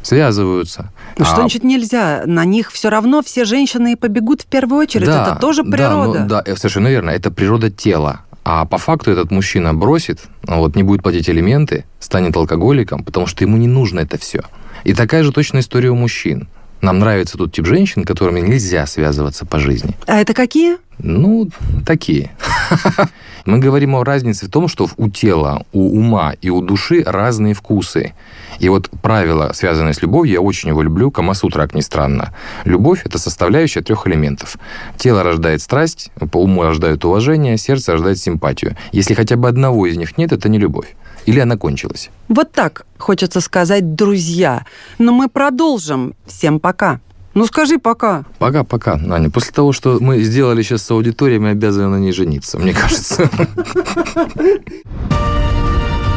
связываются. 0.08 0.90
Ну, 1.18 1.24
что 1.24 1.34
а... 1.34 1.40
значит 1.40 1.64
нельзя? 1.64 2.22
На 2.26 2.44
них 2.44 2.72
все 2.72 2.88
равно 2.88 3.22
все 3.22 3.44
женщины 3.44 3.92
и 3.92 3.96
побегут 3.96 4.42
в 4.42 4.46
первую 4.46 4.80
очередь. 4.80 5.06
Да, 5.06 5.22
это 5.22 5.40
тоже 5.40 5.62
природа. 5.62 6.20
Да, 6.20 6.42
ну, 6.44 6.44
да, 6.46 6.56
совершенно 6.56 6.88
верно. 6.88 7.10
Это 7.10 7.30
природа 7.30 7.70
тела. 7.70 8.22
А 8.44 8.64
по 8.64 8.78
факту 8.78 9.10
этот 9.10 9.30
мужчина 9.30 9.74
бросит, 9.74 10.20
вот, 10.44 10.74
не 10.74 10.82
будет 10.82 11.02
платить 11.02 11.28
элементы, 11.28 11.84
станет 12.00 12.34
алкоголиком, 12.34 13.04
потому 13.04 13.26
что 13.26 13.44
ему 13.44 13.58
не 13.58 13.68
нужно 13.68 14.00
это 14.00 14.16
все. 14.18 14.40
И 14.84 14.94
такая 14.94 15.22
же 15.22 15.32
точная 15.32 15.60
история 15.60 15.90
у 15.90 15.94
мужчин 15.94 16.48
Нам 16.80 17.00
нравится 17.00 17.36
тот 17.36 17.52
тип 17.52 17.66
женщин, 17.66 18.04
которыми 18.04 18.40
нельзя 18.40 18.86
связываться 18.86 19.44
по 19.44 19.58
жизни. 19.58 19.96
А 20.06 20.20
это 20.20 20.32
какие? 20.32 20.76
Ну, 20.98 21.48
такие. 21.86 22.30
Мы 23.44 23.58
говорим 23.58 23.96
о 23.96 24.04
разнице 24.04 24.46
в 24.46 24.50
том, 24.50 24.68
что 24.68 24.88
у 24.96 25.08
тела, 25.08 25.64
у 25.72 25.98
ума 25.98 26.34
и 26.40 26.50
у 26.50 26.60
души 26.60 27.02
разные 27.04 27.54
вкусы. 27.54 28.14
И 28.58 28.68
вот 28.68 28.90
правило, 29.02 29.52
связанное 29.54 29.92
с 29.92 30.02
любовью, 30.02 30.34
я 30.34 30.40
очень 30.40 30.68
его 30.68 30.82
люблю, 30.82 31.10
Камасутра, 31.10 31.62
как 31.62 31.74
ни 31.74 31.80
странно. 31.80 32.34
Любовь– 32.64 33.02
это 33.04 33.18
составляющая 33.18 33.80
трех 33.80 34.06
элементов. 34.06 34.56
Тело 34.96 35.22
рождает 35.22 35.62
страсть, 35.62 36.10
по 36.30 36.42
уму 36.42 36.62
рождает 36.62 37.04
уважение, 37.04 37.56
сердце 37.56 37.92
рождает 37.92 38.18
симпатию. 38.18 38.76
Если 38.92 39.14
хотя 39.14 39.36
бы 39.36 39.48
одного 39.48 39.86
из 39.86 39.96
них 39.96 40.18
нет, 40.18 40.32
это 40.32 40.48
не 40.48 40.58
любовь. 40.58 40.94
Или 41.28 41.40
она 41.40 41.58
кончилась? 41.58 42.08
Вот 42.28 42.52
так 42.52 42.86
хочется 42.96 43.42
сказать, 43.42 43.94
друзья. 43.94 44.64
Но 44.98 45.12
мы 45.12 45.28
продолжим. 45.28 46.14
Всем 46.26 46.58
пока. 46.58 47.00
Ну 47.34 47.44
скажи 47.44 47.78
пока. 47.78 48.24
Пока-пока, 48.38 48.94
Аня. 48.94 49.28
После 49.28 49.52
того, 49.52 49.74
что 49.74 49.98
мы 50.00 50.22
сделали 50.22 50.62
сейчас 50.62 50.84
с 50.84 50.90
аудиторией, 50.90 51.38
мы 51.38 51.50
обязаны 51.50 51.88
на 51.88 52.00
ней 52.00 52.12
жениться, 52.12 52.58
мне 52.58 52.72
кажется. 52.72 53.28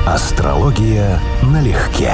Астрология 0.06 1.20
налегке. 1.44 2.14